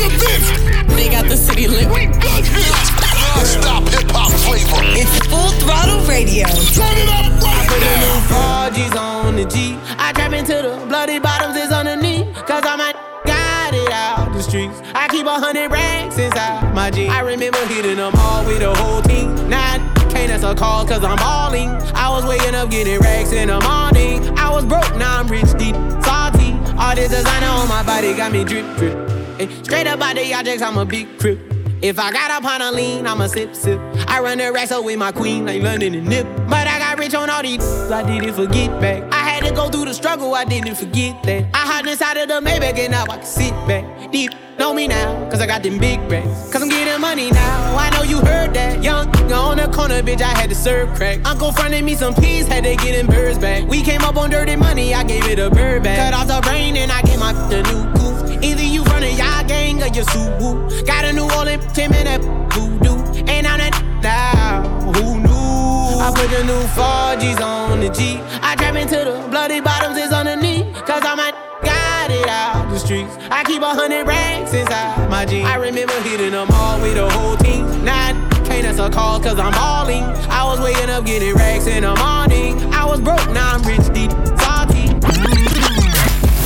Mr. 0.00 0.16
Vince. 0.16 0.94
They 0.96 1.08
got 1.08 1.28
the 1.28 1.36
city 1.36 1.68
lit. 1.68 1.88
We 1.88 2.06
got 2.06 2.44
hits. 2.44 2.90
Non-stop 3.36 3.88
hip-hop 3.88 4.32
flavor. 4.44 4.80
It's 4.96 5.26
Full 5.28 5.50
Throttle 5.60 6.00
Radio. 6.08 6.46
Turn 6.72 6.96
it 6.96 7.08
up 7.08 7.28
right 7.42 7.68
now. 7.80 8.20
Four 8.30 8.74
G's 8.74 8.96
on 8.96 9.36
the 9.36 9.44
G. 9.44 9.76
I 9.98 10.12
trap 10.12 10.32
into 10.32 10.54
the 10.54 10.86
bloody 10.88 11.18
bottoms 11.18 11.56
is 11.56 11.70
underneath. 11.70 12.34
Cause 12.46 12.64
I'm 12.64 12.80
a 12.80 12.92
got 13.26 13.74
it 13.74 13.92
out 13.92 14.32
the 14.32 14.42
streets. 14.42 14.80
I 14.94 15.08
keep 15.08 15.26
a 15.26 15.38
hundred 15.38 15.70
racks 15.70 16.18
inside 16.18 16.74
my 16.74 16.90
jeans. 16.90 17.10
I 17.10 17.20
remember 17.20 17.64
hitting 17.66 17.96
them 17.96 18.12
all 18.16 18.44
with 18.46 18.60
the 18.60 18.74
whole 18.74 19.02
team. 19.02 19.48
Now 19.48 19.76
can't 20.10 20.30
answer 20.32 20.54
calls 20.54 20.88
cause 20.88 21.04
I'm 21.04 21.16
balling. 21.18 21.68
I 21.94 22.08
was 22.10 22.24
waking 22.24 22.54
up 22.54 22.70
getting 22.70 22.98
racks 22.98 23.32
in 23.32 23.48
the 23.48 23.60
morning. 23.60 24.36
I 24.38 24.50
was 24.50 24.64
broke, 24.64 24.96
now 24.96 25.18
I'm 25.20 25.28
rich, 25.28 25.52
deep, 25.58 25.76
salty. 26.02 26.52
All 26.78 26.94
this 26.94 27.10
designer 27.10 27.46
on 27.46 27.68
my 27.68 27.82
body 27.84 28.14
got 28.14 28.32
me 28.32 28.44
drip, 28.44 28.66
drip. 28.76 28.96
Ay, 29.40 29.48
straight 29.62 29.86
up 29.86 30.02
out 30.02 30.16
the 30.16 30.34
objects, 30.34 30.60
I'm 30.60 30.76
a 30.76 30.84
big 30.84 31.18
crip. 31.18 31.38
If 31.80 31.98
I 31.98 32.12
got 32.12 32.30
up 32.30 32.44
on 32.44 32.60
a 32.60 32.70
lean, 32.70 33.06
I'ma 33.06 33.26
sip, 33.26 33.54
sip. 33.54 33.80
I 34.06 34.20
run 34.20 34.36
the 34.36 34.52
up 34.52 34.84
with 34.84 34.98
my 34.98 35.12
queen, 35.12 35.46
like 35.46 35.62
London 35.62 35.94
and 35.94 36.06
Nip. 36.06 36.26
But 36.46 36.66
I 36.66 36.78
got 36.78 36.98
rich 36.98 37.14
on 37.14 37.30
all 37.30 37.40
these, 37.40 37.64
I 37.90 38.02
didn't 38.02 38.34
forget 38.34 38.68
back. 38.82 39.02
I 39.10 39.16
had 39.16 39.42
to 39.44 39.54
go 39.54 39.70
through 39.70 39.86
the 39.86 39.94
struggle, 39.94 40.34
I 40.34 40.44
didn't 40.44 40.74
forget 40.74 41.22
that. 41.22 41.46
I 41.54 41.72
hopped 41.72 41.88
inside 41.88 42.18
of 42.18 42.28
the 42.28 42.46
Maybach 42.46 42.78
and 42.78 42.92
now 42.92 43.04
I 43.04 43.16
can 43.16 43.24
sit 43.24 43.52
back. 43.66 44.12
Deep, 44.12 44.30
know 44.58 44.74
me 44.74 44.86
now, 44.86 45.30
cause 45.30 45.40
I 45.40 45.46
got 45.46 45.62
them 45.62 45.78
big 45.78 46.00
racks. 46.12 46.52
Cause 46.52 46.60
I'm 46.60 46.68
getting 46.68 47.00
money 47.00 47.30
now, 47.30 47.76
I 47.78 47.88
know 47.96 48.02
you 48.02 48.18
heard 48.18 48.52
that. 48.52 48.82
Young, 48.82 49.08
on 49.32 49.56
the 49.56 49.68
corner, 49.68 50.02
bitch, 50.02 50.20
I 50.20 50.38
had 50.38 50.50
to 50.50 50.54
serve 50.54 50.94
crack. 50.96 51.26
Uncle 51.26 51.50
fronted 51.52 51.82
me 51.82 51.94
some 51.94 52.14
peas, 52.14 52.46
had 52.46 52.64
to 52.64 52.76
get 52.76 52.92
them 52.92 53.06
birds 53.06 53.38
back. 53.38 53.66
We 53.66 53.80
came 53.80 54.02
up 54.02 54.18
on 54.18 54.28
dirty 54.28 54.56
money, 54.56 54.92
I 54.92 55.02
gave 55.02 55.24
it 55.24 55.38
a 55.38 55.48
bird 55.48 55.82
back. 55.82 55.96
Cut 55.96 56.12
off 56.12 56.26
the 56.26 56.46
brain 56.46 56.76
and 56.76 56.92
I 56.92 57.00
gave 57.00 57.18
my 57.18 57.32
the 57.48 57.62
new 57.62 57.90
coupe. 57.94 58.29
Either 58.42 58.62
you 58.62 58.82
running 58.84 59.16
y'all 59.16 59.44
gang 59.46 59.82
or 59.82 59.86
you 59.88 60.02
Subaru. 60.02 60.86
Got 60.86 61.04
a 61.04 61.12
New 61.12 61.28
Orleans 61.36 61.64
Tim 61.72 61.92
and 61.92 62.06
that 62.06 62.20
voodoo. 62.54 62.96
And 63.28 63.46
I'm 63.46 63.58
that 63.58 63.76
now. 64.02 64.62
Who 64.92 65.20
knew? 65.20 66.00
I 66.00 66.10
put 66.14 66.30
the 66.30 66.44
new 66.44 66.62
4Gs 66.72 67.40
on 67.40 67.80
the 67.80 67.90
G. 67.90 68.18
I 68.42 68.56
trap 68.56 68.74
into 68.76 68.96
the 68.96 69.28
bloody 69.28 69.60
bottoms 69.60 69.98
is 69.98 70.12
underneath. 70.12 70.72
Cause 70.86 71.02
I'm 71.04 71.18
a 71.18 71.32
got 71.62 72.10
it 72.10 72.26
out 72.26 72.70
the 72.70 72.78
streets. 72.78 73.14
I 73.30 73.44
keep 73.44 73.60
a 73.60 73.74
hundred 73.74 74.06
racks 74.06 74.54
inside 74.54 75.10
my 75.10 75.26
jeans. 75.26 75.46
I 75.46 75.56
remember 75.56 76.00
hitting 76.00 76.32
them 76.32 76.48
all 76.52 76.80
with 76.80 76.94
the 76.94 77.10
whole 77.10 77.36
team. 77.36 77.66
Now 77.84 78.08
I 78.08 78.12
can't 78.46 78.66
answer 78.66 78.88
calls 78.88 79.22
cause 79.22 79.38
I'm 79.38 79.52
balling. 79.52 80.04
I 80.30 80.44
was 80.44 80.60
waking 80.60 80.88
up 80.88 81.04
getting 81.04 81.34
racks 81.34 81.66
in 81.66 81.82
the 81.82 81.94
morning. 81.96 82.56
I 82.72 82.86
was 82.86 83.00
broke, 83.00 83.30
now 83.30 83.54
I'm 83.54 83.62
rich, 83.62 83.86
deep, 83.92 84.10
salty. 84.40 84.88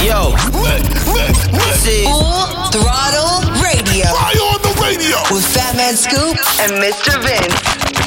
Yo, 0.05 0.35
is 1.83 2.07
Full 2.07 2.71
Throttle 2.71 3.51
Radio 3.63 4.07
Fire 4.07 4.47
on 4.55 4.63
the 4.63 4.75
radio. 4.81 5.19
with 5.35 5.45
Fatman 5.53 5.97
Scoop 5.97 6.37
and 6.63 6.73
Mr. 6.79 7.21
Vince. 7.23 8.04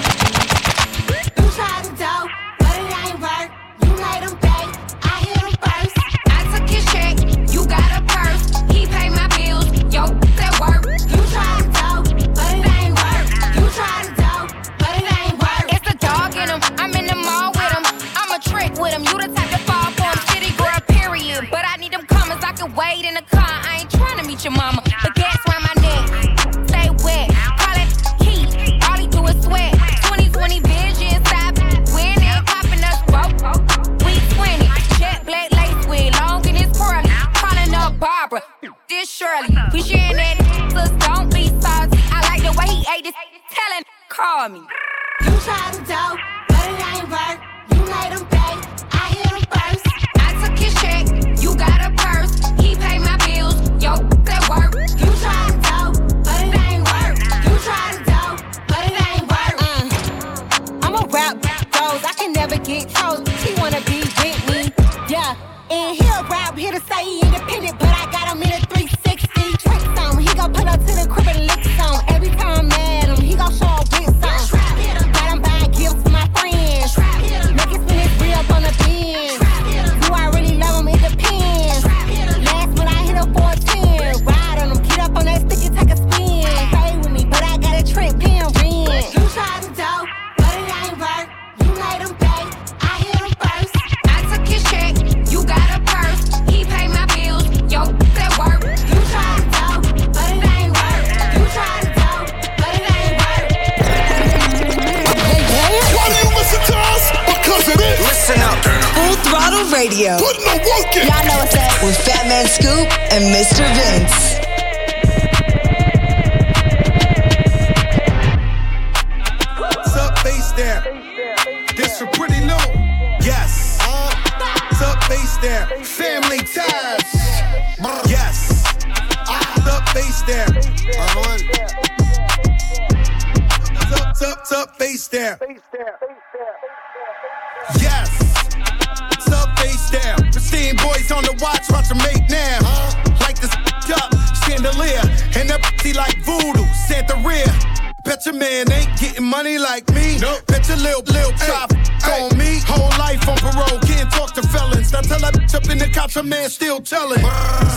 Man 156.28 156.50
still 156.50 156.82
telling. 156.82 157.24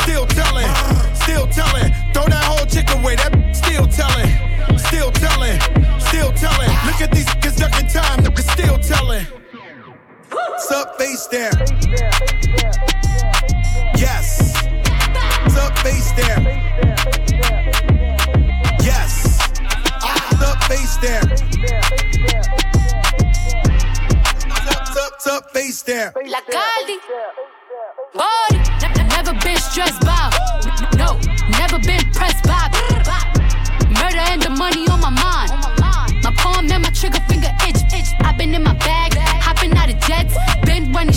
Still 0.03 0.27
telling, 0.27 0.69
still 1.15 1.47
telling. 1.47 1.93
Throw 2.13 2.27
that 2.27 2.45
whole 2.45 2.67
chick 2.67 2.91
away, 2.91 3.17
that 3.17 3.33
still 3.55 3.87
telling. 3.87 4.31
Still 4.79 5.11
telling, 5.13 5.61
still 6.01 6.33
telling. 6.33 6.71
Look 6.87 7.01
at 7.01 7.11
these 7.13 7.27
niggas 7.27 7.57
ducking 7.59 7.89
time, 7.89 8.21
niggas 8.25 8.51
still 8.51 8.79
telling. 8.79 9.27
What's 10.31 10.71
up, 10.73 10.99
face 10.99 11.27
there? 11.27 11.53
Yes. 13.97 14.55
What's 15.43 15.57
up, 15.57 15.79
face 15.79 16.13
there? 16.13 16.41
Yes. 18.83 19.39
What's 20.03 20.43
up, 20.43 20.63
face 20.65 20.97
there? 20.99 21.23
What's 24.49 24.67
up, 24.67 24.81
what's 24.81 24.97
up, 24.97 25.13
what's 25.13 25.27
up, 25.27 25.51
face 25.53 25.83
there? 25.83 26.13
La 26.27 26.41
Caldi 26.41 27.50
body. 28.21 28.59
Never 29.17 29.33
been 29.45 29.57
stressed 29.57 30.01
by. 30.05 30.29
No, 31.01 31.19
never 31.61 31.79
been 31.79 32.05
pressed 32.13 32.45
by. 32.45 32.69
Murder 34.01 34.25
and 34.33 34.43
the 34.43 34.51
money 34.51 34.85
on 34.93 35.01
my 35.01 35.13
mind. 35.25 35.51
My 36.25 36.33
palm 36.37 36.71
and 36.71 36.83
my 36.85 36.91
trigger 36.91 37.23
finger 37.29 37.53
itch. 37.67 37.81
I've 38.21 38.37
been 38.37 38.55
in 38.55 38.63
my 38.63 38.75
bag, 38.75 39.15
hopping 39.47 39.73
out 39.77 39.91
of 39.93 39.99
jets, 40.07 40.35
been 40.65 40.93
running 40.93 41.17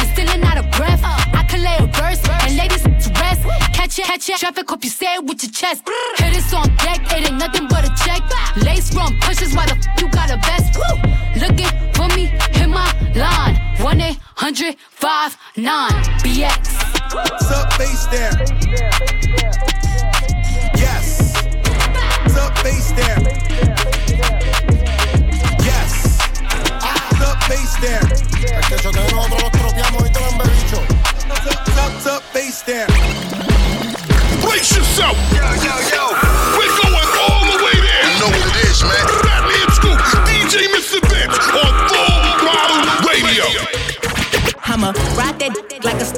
and 0.00 0.08
stealing 0.12 0.42
out 0.44 0.58
of 0.58 0.70
breath. 0.76 1.02
I 1.04 1.44
can 1.50 1.60
lay 1.62 1.76
a 1.78 1.86
verse 2.00 2.22
and 2.44 2.56
ladies 2.56 2.82
to 2.82 3.10
rest. 3.20 3.42
Catch 3.76 3.98
it, 3.98 4.04
catch 4.04 4.28
it. 4.28 4.38
Traffic, 4.38 4.68
hope 4.68 4.84
you 4.84 4.90
say 4.90 5.14
it 5.16 5.24
with 5.24 5.42
your 5.42 5.52
chest. 5.52 5.82
Hit 6.16 6.32
this 6.34 6.52
on 6.54 6.68
deck, 6.76 7.00
it 7.12 7.28
ain't 7.28 7.38
nothing 7.38 7.66
but 7.68 7.84
a 7.84 7.92
check. 8.04 8.22
Lace 8.64 8.94
run 8.94 9.18
pushes, 9.20 9.54
why 9.54 9.66
the 9.66 9.76
f- 9.76 10.00
you 10.00 10.08
got 10.10 10.30
a 10.30 10.36
vest? 10.36 10.76
Woo! 10.78 11.07
105.9 14.48 15.90
BX. 16.24 17.14
What's 17.14 17.50
up, 17.50 17.70
face 17.74 18.06
down? 18.06 18.97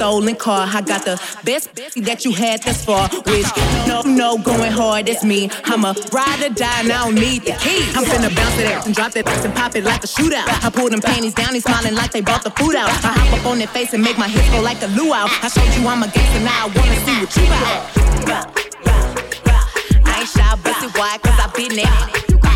stolen 0.00 0.34
car. 0.34 0.64
I 0.66 0.80
got 0.80 1.04
the 1.04 1.20
best 1.44 1.74
that 2.08 2.24
you 2.24 2.32
had 2.32 2.62
thus 2.62 2.82
far. 2.82 3.06
Which 3.28 3.50
no, 3.86 4.00
no, 4.00 4.38
going 4.38 4.72
hard, 4.72 5.10
it's 5.10 5.22
me. 5.22 5.50
I'm 5.64 5.84
a 5.84 5.92
ride 6.10 6.40
or 6.40 6.48
die, 6.48 6.80
and 6.80 6.90
I 6.90 7.04
don't 7.04 7.16
need 7.16 7.42
the 7.44 7.52
key. 7.60 7.84
I'm 7.92 8.04
finna 8.08 8.34
bounce 8.34 8.58
it 8.58 8.72
out 8.72 8.86
and 8.86 8.94
drop 8.94 9.12
that 9.12 9.28
ass 9.28 9.44
and 9.44 9.54
pop 9.54 9.76
it 9.76 9.84
like 9.84 10.02
a 10.02 10.06
shootout. 10.06 10.48
I 10.64 10.70
pull 10.70 10.88
them 10.88 11.02
panties 11.02 11.34
down, 11.34 11.52
he's 11.52 11.64
smiling 11.64 11.94
like 11.94 12.12
they 12.12 12.22
bought 12.22 12.44
the 12.44 12.50
food 12.50 12.76
out. 12.76 12.88
I 12.88 13.12
hop 13.12 13.40
up 13.40 13.46
on 13.46 13.58
their 13.58 13.68
face 13.68 13.92
and 13.92 14.02
make 14.02 14.16
my 14.16 14.28
hips 14.28 14.48
go 14.48 14.62
like 14.62 14.80
a 14.80 14.88
luau. 14.96 15.28
I 15.28 15.48
showed 15.52 15.68
you 15.76 15.86
I'm 15.86 16.02
a 16.02 16.08
gangster, 16.08 16.40
now 16.40 16.64
I 16.64 16.68
wanna 16.72 16.98
see 17.04 17.16
what 17.20 17.36
you 17.36 17.44
got. 17.52 18.48
I 20.08 20.20
ain't 20.20 20.30
shy, 20.32 20.48
busted 20.64 20.96
wide, 20.96 21.20
cause 21.20 21.36
I 21.36 21.46
been 21.52 21.76
there 21.76 22.49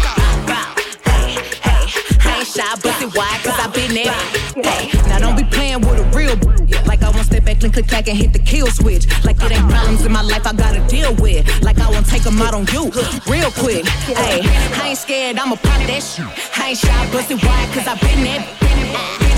shot, 2.55 2.83
bust 2.83 3.03
it 3.03 3.15
wide, 3.17 3.41
cause 3.43 3.59
I 3.59 3.67
been 3.75 3.93
there. 3.95 4.15
Hey, 4.63 4.91
now 5.09 5.19
don't 5.19 5.37
be 5.37 5.45
playing 5.45 5.81
with 5.81 5.99
a 5.99 6.07
real 6.17 6.37
Like 6.87 7.03
I 7.03 7.11
won't 7.11 7.27
step 7.27 7.45
back, 7.45 7.59
click, 7.61 7.73
click, 7.73 7.89
clack, 7.89 8.09
and 8.09 8.17
hit 8.17 8.33
the 8.33 8.39
kill 8.39 8.69
switch. 8.69 9.07
Like 9.25 9.43
it 9.43 9.51
ain't 9.51 9.69
problems 9.69 10.05
in 10.05 10.13
my 10.13 10.23
life 10.23 10.47
I 10.47 10.53
gotta 10.53 10.87
deal 10.87 11.15
with. 11.17 11.43
Like 11.63 11.79
I 11.81 11.91
won't 11.91 12.07
take 12.07 12.23
them 12.23 12.41
out 12.41 12.55
on 12.55 12.67
you, 12.73 12.91
real 13.27 13.51
quick. 13.51 13.85
Hey, 14.07 14.41
I 14.81 14.89
ain't 14.91 14.99
scared, 14.99 15.39
I'ma 15.39 15.57
pop 15.57 15.81
that 15.91 16.03
shit. 16.03 16.27
I 16.59 16.71
ain't 16.71 16.79
shy, 16.79 17.13
bustin' 17.13 17.39
wide, 17.39 17.69
cause 17.75 17.87
I 17.87 17.99
been 17.99 18.23
there. 18.23 19.34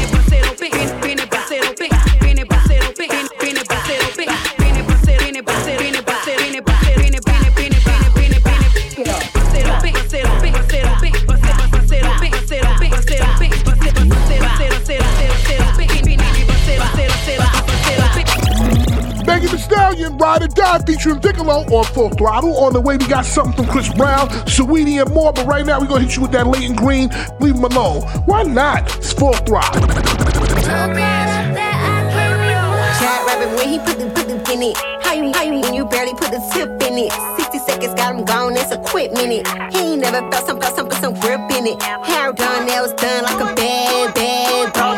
Stallion, 19.77 20.17
Ride 20.17 20.43
or 20.43 20.49
Die 20.49 20.79
featuring 20.87 21.21
Vicolo 21.21 21.71
on 21.71 21.85
Full 21.85 22.09
Throttle. 22.09 22.57
On 22.65 22.73
the 22.73 22.81
way, 22.81 22.97
we 22.97 23.07
got 23.07 23.27
something 23.27 23.53
from 23.53 23.67
Chris 23.71 23.93
Brown, 23.93 24.29
Saweetie, 24.49 25.03
and 25.03 25.13
more. 25.13 25.35
But 25.35 25.47
right 25.47 25.67
now, 25.67 25.79
we're 25.79 25.87
going 25.87 26.01
to 26.01 26.07
hit 26.07 26.17
you 26.17 26.23
with 26.23 26.33
that 26.33 26.47
Leighton 26.47 26.75
Green. 26.75 27.11
Leave 27.41 27.57
him 27.57 27.65
alone. 27.65 28.01
Why 28.25 28.43
not? 28.43 28.97
It's 28.97 29.13
Full 29.13 29.35
Throttle. 29.35 29.87
Tell 30.65 30.89
me 30.89 31.05
that 31.05 31.53
I 31.53 32.09
can't 32.97 33.27
Rabbit 33.27 33.55
when 33.59 33.69
he 33.69 33.79
put 33.79 33.99
the, 33.99 34.09
put 34.17 34.27
the 34.29 34.53
in 34.55 34.63
it. 34.63 34.77
How 35.05 35.13
you, 35.13 35.31
how 35.35 35.43
you, 35.43 35.61
when 35.61 35.75
you 35.75 35.85
barely 35.85 36.15
put 36.15 36.31
the 36.31 36.41
tip 36.55 36.71
in 36.89 36.97
it. 36.97 37.13
60 37.37 37.59
seconds 37.59 37.95
got 37.95 38.17
him 38.17 38.25
gone, 38.25 38.55
that's 38.55 38.73
a 38.73 38.79
quick 38.79 39.13
minute. 39.13 39.47
He 39.75 39.93
ain't 39.93 40.01
never 40.01 40.27
felt 40.31 40.47
some, 40.47 40.59
felt 40.59 40.75
some, 40.75 40.89
felt 40.89 41.03
some 41.03 41.21
grip 41.21 41.53
in 41.53 41.67
it. 41.67 41.83
Hair 41.83 42.33
done, 42.33 42.67
nails 42.67 42.95
done 42.95 43.25
like 43.25 43.53
a 43.53 43.55
bad, 43.55 44.15
bad 44.15 44.73
bro. 44.73 44.96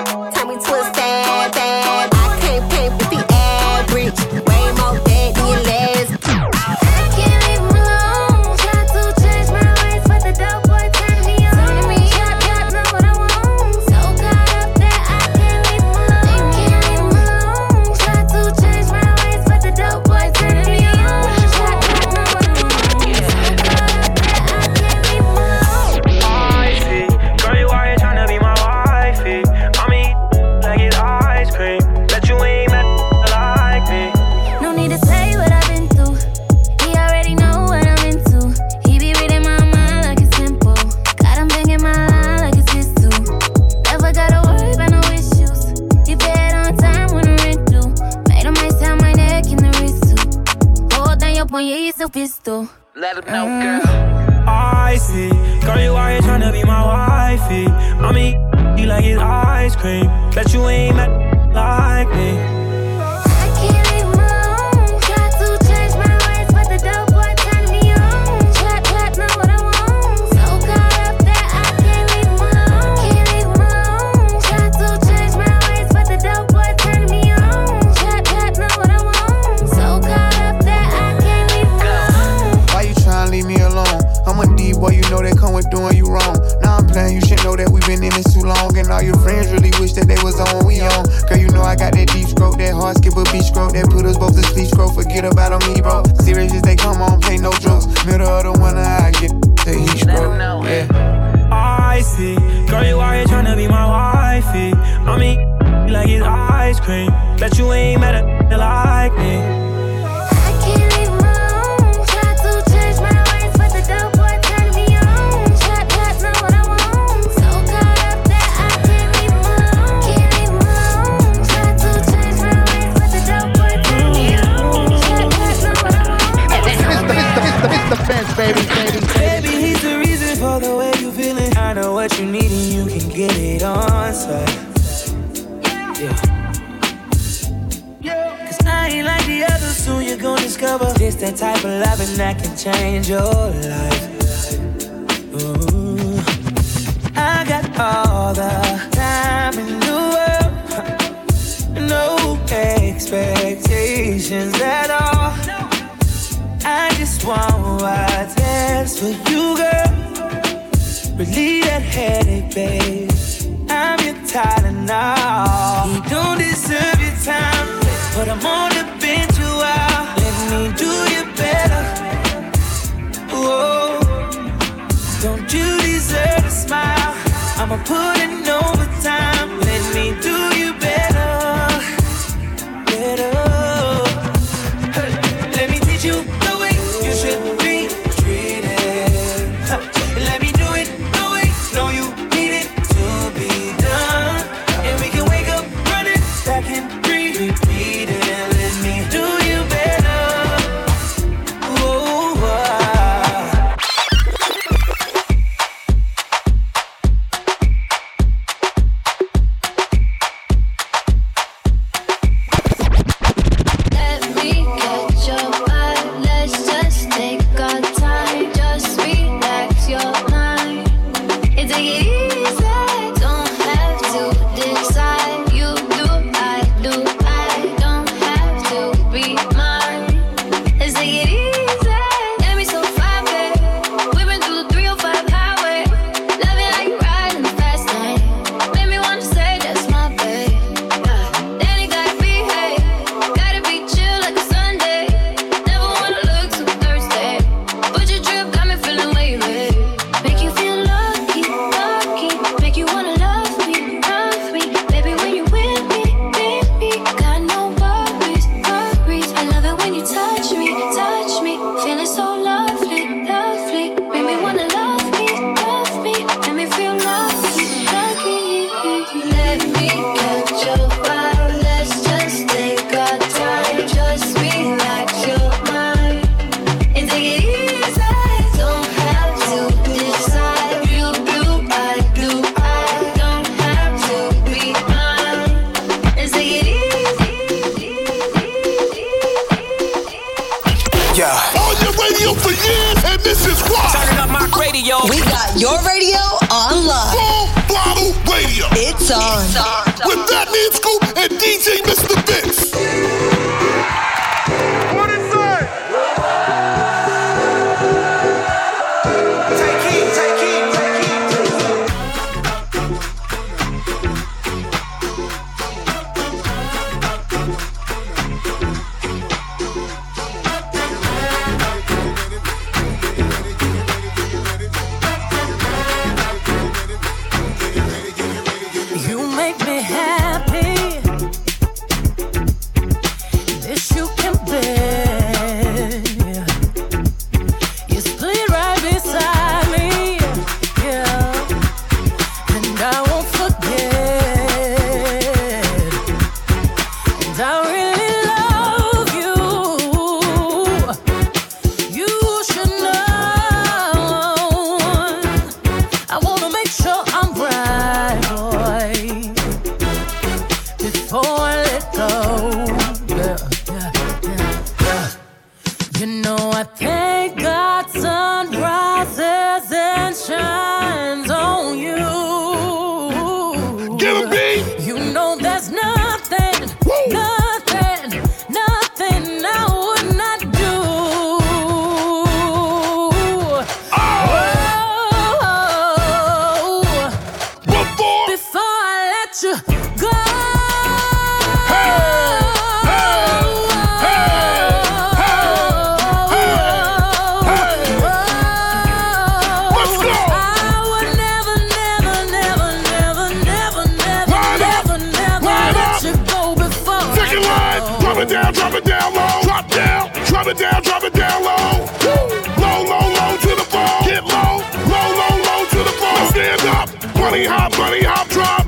bunny 417.39 417.47
hop, 417.47 417.73
bunny 417.73 418.03
hop, 418.03 418.29
drop. 418.29 418.67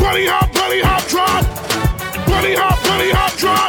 Bunny 0.00 0.24
hop, 0.24 0.50
bunny 0.54 0.80
hop, 0.80 1.04
drop. 1.08 1.44
Bunny 2.24 2.54
hop, 2.56 2.80
bunny 2.88 3.10
hop, 3.12 3.36
drop. 3.36 3.68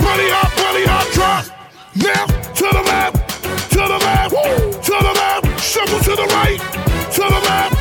Bunny 0.00 0.28
hop, 0.32 0.48
bunny 0.56 0.84
hop, 0.88 1.04
drop. 1.12 1.44
Now 2.00 2.24
to 2.24 2.64
the 2.64 2.80
left, 2.80 3.16
to 3.76 3.82
the 3.84 4.00
left, 4.00 4.32
to 4.88 4.94
the 5.04 5.12
left. 5.20 5.60
Shuffle 5.60 6.00
to 6.00 6.16
the 6.16 6.26
right, 6.32 6.56
to 7.12 7.24
the 7.28 7.40
left, 7.44 7.76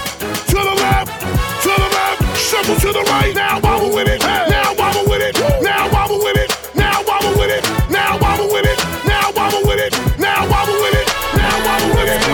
to 0.51 0.59
the 0.59 0.75
left, 0.75 1.23
to 1.63 1.71
the 1.71 1.89
left. 1.95 2.19
Shuffle 2.35 2.75
to 2.75 2.91
the 2.91 3.03
right. 3.07 3.33
Now 3.33 3.61
wobble 3.61 3.95
with 3.95 4.09
it. 4.09 4.19
Now 4.19 4.75
wobble 4.75 5.07
with 5.07 5.23
it. 5.23 5.39
Now 5.63 5.87
wobble 5.87 6.19
with 6.19 6.35
it. 6.35 6.51
Now 6.75 6.99
wobble 7.07 7.31
with 7.39 7.51
it. 7.55 7.63
Now 7.89 8.19
wobble 8.19 8.51
with 8.51 8.67
it. 8.67 8.79
Now 9.07 9.31
wobble 9.31 9.63
with 9.63 9.79
it. 9.79 9.93
Now 10.19 10.43
wobble 10.51 10.75
with 10.83 10.99
it. 10.99 11.07
Now 11.39 11.55
wobble 11.63 11.95
with 11.95 12.11
it. 12.11 12.25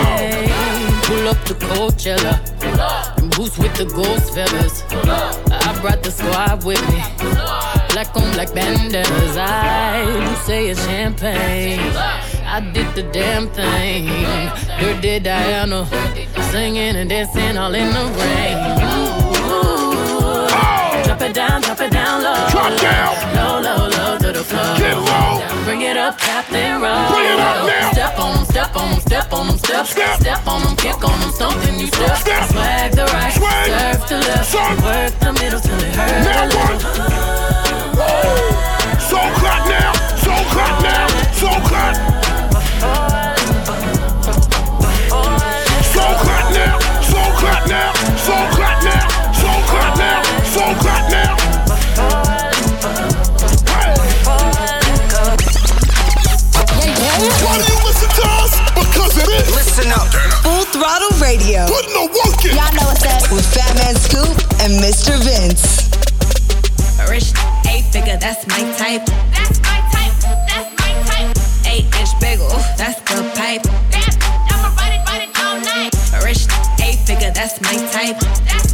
Pull 1.06 1.28
up 1.28 1.38
to 1.44 1.54
Coachella. 1.54 2.34
Pull 2.58 2.80
up 2.80 3.11
with 3.58 3.74
the 3.76 3.84
ghost 3.84 4.34
feathers. 4.34 4.82
I 4.92 5.78
brought 5.82 6.02
the 6.02 6.10
squad 6.10 6.64
with 6.64 6.80
me. 6.88 7.02
Black 7.90 8.16
on 8.16 8.32
black 8.32 8.52
bandanas. 8.54 9.36
I 9.36 10.04
do 10.06 10.34
say 10.46 10.68
it's 10.70 10.84
champagne. 10.86 11.80
I 12.46 12.60
did 12.72 12.94
the 12.94 13.02
damn 13.12 13.48
thing. 13.48 14.06
Dirty 14.80 15.20
Diana. 15.20 15.86
Singing 16.50 16.96
and 16.96 17.10
dancing 17.10 17.58
all 17.58 17.74
in 17.74 17.88
the 17.92 18.04
rain 18.18 19.21
down, 21.30 21.60
drop 21.60 21.80
it 21.80 21.92
down 21.92 22.22
low. 22.22 22.48
Drop 22.50 22.80
down. 22.80 23.14
Low, 23.36 23.60
low, 23.60 23.88
low 23.88 24.18
to 24.18 24.32
the 24.32 24.42
floor. 24.42 24.74
Get 24.76 24.98
low. 24.98 25.38
Bring 25.64 25.82
it 25.82 25.96
up, 25.96 26.18
Captain 26.18 26.80
Roll. 26.82 27.06
Bring 27.12 27.26
it 27.26 27.38
up 27.38 27.66
now. 27.66 27.92
Step 27.92 28.18
on 28.18 28.38
'em, 28.38 28.44
step 28.46 28.76
on 28.76 28.88
'em, 28.92 29.00
step 29.00 29.32
on 29.32 29.48
'em, 29.48 29.58
step. 29.58 29.86
Step. 29.86 30.20
Step 30.20 30.46
on 30.48 30.66
'em, 30.66 30.74
kick 30.74 31.04
on 31.04 31.22
'em, 31.22 31.30
something 31.32 31.78
you 31.78 31.86
step. 31.86 32.16
Step. 32.16 32.48
Swag 32.50 32.92
the 32.92 33.04
right, 33.14 33.32
Swag. 33.34 33.66
serve 33.70 34.06
to 34.08 34.16
left. 34.18 34.50
Son. 34.50 34.76
Work 34.82 35.12
the 35.20 35.32
middle 35.32 35.60
till 35.60 35.78
it 35.78 35.94
hurt 35.94 36.24
Now 36.26 36.42
a 36.42 36.46
little. 36.48 36.80
So 39.10 39.18
clap 39.38 39.62
now. 39.68 39.92
So 40.24 40.34
clap 40.50 40.82
now. 40.82 41.06
So 41.40 41.48
clap. 41.68 43.31
Mr. 64.92 65.16
Vince. 65.24 65.88
Rich, 67.08 67.32
eight 67.66 67.84
figure, 67.90 68.18
that's 68.18 68.46
my 68.46 68.60
type. 68.76 69.06
That's 69.32 69.58
my 69.62 69.80
type. 69.88 70.12
That's 70.20 70.68
my 70.80 70.92
type. 71.08 71.32
Eight 71.66 71.86
inch 71.98 72.12
bagel, 72.20 72.48
that's 72.76 73.00
the 73.08 73.24
pipe. 73.34 73.62
That, 73.88 74.12
I'ma 74.52 74.68
ride 74.76 74.92
it, 74.92 75.08
ride 75.08 75.22
it 75.24 75.32
all 75.40 75.58
night. 75.64 75.94
Rich, 76.22 76.46
eight 76.84 76.98
figure, 77.06 77.32
that's 77.32 77.58
my 77.62 77.72
type. 77.88 78.20
That's 78.44 78.71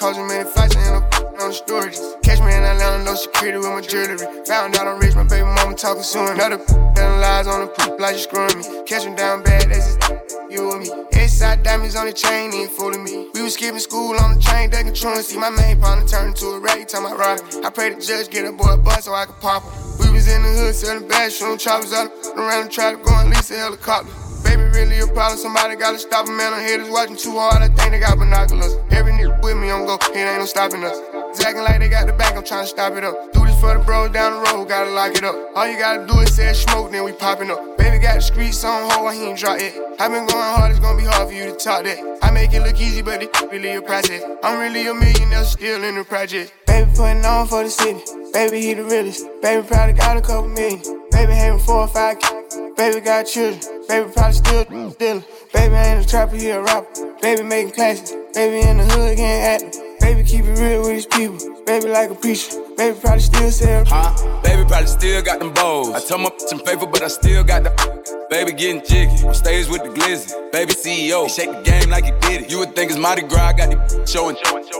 to 0.00 0.06
it. 0.06 0.16
I 0.16 0.16
done 0.16 0.16
caused 0.16 0.18
him 0.18 0.28
many 0.28 0.48
fights, 0.50 0.76
I 0.76 0.86
end 0.86 1.04
up 1.04 1.40
on 1.40 1.48
the 1.48 1.52
storage. 1.52 1.98
Catch 2.22 2.40
me 2.40 2.54
in 2.54 2.62
Atlanta, 2.62 3.04
no 3.04 3.14
security 3.14 3.58
with 3.58 3.68
my 3.68 3.80
jewelry. 3.80 4.18
Found 4.46 4.76
out 4.76 4.86
I'm 4.86 4.98
rich, 5.00 5.14
my 5.14 5.24
baby 5.24 5.44
mama 5.44 5.74
talking 5.74 6.02
soon. 6.02 6.28
Another 6.28 6.58
telling 6.94 7.20
lies 7.20 7.46
on 7.46 7.60
the 7.60 7.66
poop, 7.66 8.00
like 8.00 8.14
you 8.16 8.22
screwing 8.22 8.58
me. 8.58 8.64
Catch 8.86 9.04
him 9.04 9.14
down 9.14 9.42
bad, 9.42 9.70
that's 9.70 9.96
just 9.96 10.50
you 10.50 10.72
and 10.72 10.82
me. 10.82 10.90
Inside 11.12 11.62
diamonds 11.62 11.96
on 11.96 12.06
the 12.06 12.12
chain, 12.12 12.52
ain't 12.52 12.70
fooling 12.70 13.04
me. 13.04 13.28
We 13.34 13.42
was 13.42 13.54
skipping 13.54 13.80
school 13.80 14.18
on 14.18 14.36
the 14.36 14.40
train, 14.42 14.70
they 14.70 14.82
controlling. 14.82 15.22
See 15.22 15.38
my 15.38 15.50
main 15.50 15.80
partner 15.80 16.06
turn 16.06 16.28
into 16.28 16.46
a 16.46 16.60
rag, 16.60 16.88
time 16.88 17.06
I 17.06 17.14
ride. 17.14 17.40
I 17.64 17.70
pray 17.70 17.94
the 17.94 18.00
judge 18.00 18.30
get 18.30 18.46
a 18.46 18.52
boy 18.52 18.74
a 18.74 18.76
bus 18.76 19.04
so 19.04 19.14
I 19.14 19.26
can 19.26 19.34
pop 19.40 19.62
him. 19.62 19.72
We 20.00 20.10
was 20.10 20.28
in 20.28 20.42
the 20.42 20.48
hood 20.48 20.74
selling 20.74 21.08
bags, 21.08 21.36
shooting 21.36 21.58
choppers 21.58 21.92
out 21.92 22.10
around 22.36 22.66
the 22.66 22.70
trap, 22.70 23.02
going 23.02 23.30
lease 23.30 23.50
a 23.50 23.58
helicopter. 23.58 24.29
Baby, 24.42 24.62
really 24.74 25.00
a 25.00 25.06
problem. 25.06 25.38
Somebody 25.38 25.76
gotta 25.76 25.98
stop 25.98 26.28
him, 26.28 26.36
man. 26.36 26.52
I'm 26.54 26.60
haters 26.60 26.90
watching 26.90 27.16
too 27.16 27.32
hard. 27.38 27.62
I 27.62 27.68
think 27.68 27.92
they 27.92 28.00
got 28.00 28.18
binoculars. 28.18 28.74
Every 28.90 29.12
nigga 29.12 29.42
with 29.42 29.56
me, 29.56 29.70
I'm 29.70 29.86
go. 29.86 29.94
It 29.94 30.16
ain't 30.16 30.38
no 30.38 30.46
stopping 30.46 30.84
us. 30.84 30.98
It's 31.30 31.44
acting 31.44 31.62
like 31.62 31.78
they 31.80 31.88
got 31.88 32.06
the 32.06 32.12
bank. 32.12 32.36
I'm 32.36 32.44
trying 32.44 32.64
to 32.64 32.68
stop 32.68 32.94
it 32.94 33.04
up. 33.04 33.32
Do 33.32 33.44
this 33.46 33.58
for 33.60 33.76
the 33.76 33.84
bros 33.84 34.10
down 34.10 34.32
the 34.32 34.50
road. 34.50 34.68
Gotta 34.68 34.90
lock 34.90 35.14
it 35.16 35.24
up. 35.24 35.36
All 35.54 35.66
you 35.68 35.78
gotta 35.78 36.06
do 36.06 36.18
is 36.20 36.34
say 36.34 36.52
smoke, 36.52 36.90
then 36.90 37.04
we 37.04 37.12
popping 37.12 37.50
up. 37.50 37.78
Baby 37.78 37.98
got 37.98 38.16
the 38.16 38.20
streets 38.20 38.64
on 38.64 38.90
hold. 38.90 39.14
He 39.14 39.24
ain't 39.24 39.38
drop 39.38 39.58
it. 39.60 39.74
I 40.00 40.08
been 40.08 40.26
going 40.26 40.50
hard. 40.56 40.70
It's 40.70 40.80
gonna 40.80 40.98
be 40.98 41.04
hard 41.04 41.28
for 41.28 41.34
you 41.34 41.44
to 41.44 41.56
talk 41.56 41.84
that. 41.84 42.18
I 42.22 42.30
make 42.30 42.52
it 42.52 42.62
look 42.62 42.80
easy, 42.80 43.02
but 43.02 43.22
it 43.22 43.30
really 43.52 43.74
a 43.74 43.82
process. 43.82 44.22
I'm 44.42 44.58
really 44.58 44.86
a 44.86 44.94
millionaire, 44.94 45.44
still 45.44 45.84
in 45.84 45.96
the 45.96 46.04
project. 46.04 46.52
Baby 46.66 46.90
putting 46.94 47.24
on 47.24 47.46
for 47.46 47.62
the 47.62 47.70
city. 47.70 48.19
Baby, 48.32 48.60
he 48.60 48.74
the 48.74 48.84
realest. 48.84 49.26
Baby 49.42 49.66
probably 49.66 49.94
got 49.94 50.16
a 50.16 50.20
couple 50.20 50.48
million. 50.48 50.80
Baby 51.10 51.32
having 51.32 51.58
four 51.58 51.80
or 51.80 51.88
five 51.88 52.20
kids. 52.20 52.56
Baby 52.76 53.00
got 53.00 53.24
children. 53.24 53.60
Baby 53.88 54.10
probably 54.12 54.32
still 54.32 54.64
stealing. 54.92 55.24
Baby 55.52 55.74
ain't 55.74 56.04
a 56.04 56.08
trapper, 56.08 56.36
he 56.36 56.50
a 56.50 56.62
rapper. 56.62 56.86
Baby 57.20 57.42
making 57.42 57.72
classes. 57.72 58.14
Baby 58.32 58.68
in 58.68 58.78
the 58.78 58.84
hood 58.84 59.16
getting 59.16 59.66
active. 59.66 60.00
Baby 60.00 60.22
keep 60.22 60.44
it 60.44 60.58
real 60.58 60.82
with 60.82 60.92
his 60.92 61.06
people. 61.06 61.38
Baby 61.66 61.88
like 61.88 62.10
a 62.10 62.14
preacher. 62.14 62.56
Baby 62.76 62.98
probably 63.00 63.20
still 63.20 63.50
sell. 63.50 63.84
Huh? 63.86 64.40
Baby 64.42 64.64
probably 64.64 64.86
still 64.86 65.22
got 65.22 65.40
them 65.40 65.52
bows. 65.52 65.92
I 65.92 66.00
told 66.00 66.22
my 66.22 66.30
I'm 66.52 66.58
faithful, 66.60 66.86
but 66.86 67.02
I 67.02 67.08
still 67.08 67.42
got 67.42 67.64
the. 67.64 68.26
Baby 68.30 68.52
getting 68.52 68.82
jiggy. 68.86 69.26
On 69.26 69.34
stage 69.34 69.68
with 69.68 69.82
the 69.82 69.90
glizzy. 69.90 70.52
Baby 70.52 70.72
CEO. 70.72 71.24
He 71.24 71.28
shake 71.28 71.50
the 71.50 71.62
game 71.62 71.90
like 71.90 72.04
he 72.04 72.12
did 72.20 72.42
it. 72.42 72.50
You 72.50 72.60
would 72.60 72.76
think 72.76 72.90
it's 72.90 72.98
Mardi 72.98 73.22
Gras. 73.22 73.48
I 73.48 73.52
got 73.52 73.70
the 73.70 74.06
showing. 74.06 74.36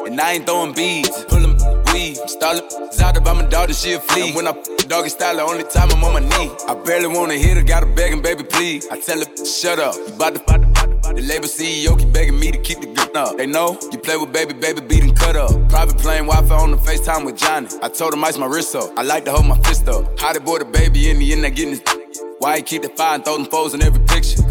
And 0.06 0.20
I 0.20 0.32
ain't 0.34 0.46
throwing 0.46 0.72
beads. 0.72 1.24
Pullin' 1.24 1.58
weed. 1.92 2.18
I'm 2.20 2.28
stalling. 2.28 2.64
Out 3.00 3.16
if 3.16 3.26
A 3.40 3.48
dog, 3.48 3.68
then 3.68 3.74
she 3.74 3.94
a 3.94 4.00
flea. 4.00 4.28
And 4.28 4.36
when 4.36 4.46
I 4.46 4.52
doggy 4.86 5.08
style, 5.08 5.36
the 5.36 5.42
only 5.42 5.64
time 5.64 5.90
I'm 5.90 6.04
on 6.04 6.12
my 6.12 6.20
knee. 6.20 6.50
I 6.68 6.74
barely 6.74 7.08
wanna 7.08 7.34
hit 7.34 7.56
her. 7.56 7.62
Gotta 7.62 7.86
begging, 7.86 8.20
baby, 8.20 8.44
please. 8.44 8.86
I 8.90 9.00
tell 9.00 9.18
her, 9.18 9.46
shut 9.46 9.78
up. 9.78 9.94
You 9.96 10.12
bout 10.18 10.34
to 10.34 10.40
fight 10.40 10.60
the 11.14 11.22
label 11.22 11.48
CEO 11.48 11.98
keep 11.98 12.12
begging 12.12 12.38
me 12.38 12.50
to 12.50 12.58
keep 12.58 12.80
the 12.80 12.86
gun 12.86 13.16
up. 13.16 13.36
They 13.38 13.46
know 13.46 13.78
you 13.92 13.98
play 13.98 14.16
with 14.16 14.32
baby, 14.32 14.52
baby, 14.52 14.80
beat 14.80 15.02
and 15.02 15.16
cut 15.16 15.36
up. 15.36 15.50
Private 15.68 15.98
plane, 15.98 16.26
Wi-Fi 16.26 16.54
on 16.54 16.70
the 16.70 16.76
FaceTime 16.76 17.24
with 17.24 17.36
Johnny. 17.36 17.68
I 17.82 17.88
told 17.88 18.14
him 18.14 18.22
ice 18.24 18.36
my 18.38 18.46
wrist 18.46 18.74
up. 18.76 18.90
I 18.96 19.02
like 19.02 19.24
to 19.24 19.32
hold 19.32 19.46
my 19.46 19.58
fist 19.60 19.88
up. 19.88 20.18
How 20.20 20.32
they 20.32 20.38
boy 20.38 20.58
the 20.58 20.66
baby 20.66 21.10
in 21.10 21.18
the 21.18 21.32
end, 21.32 21.42
they 21.42 21.50
getting 21.50 21.70
his. 21.70 21.82
Why 22.38 22.56
he 22.56 22.62
keep 22.62 22.82
the 22.82 22.88
fire 22.90 23.16
and 23.16 23.24
throw 23.24 23.36
them 23.36 23.46
foes 23.46 23.74
in 23.74 23.82
every 23.82 24.04
picture? 24.04 24.42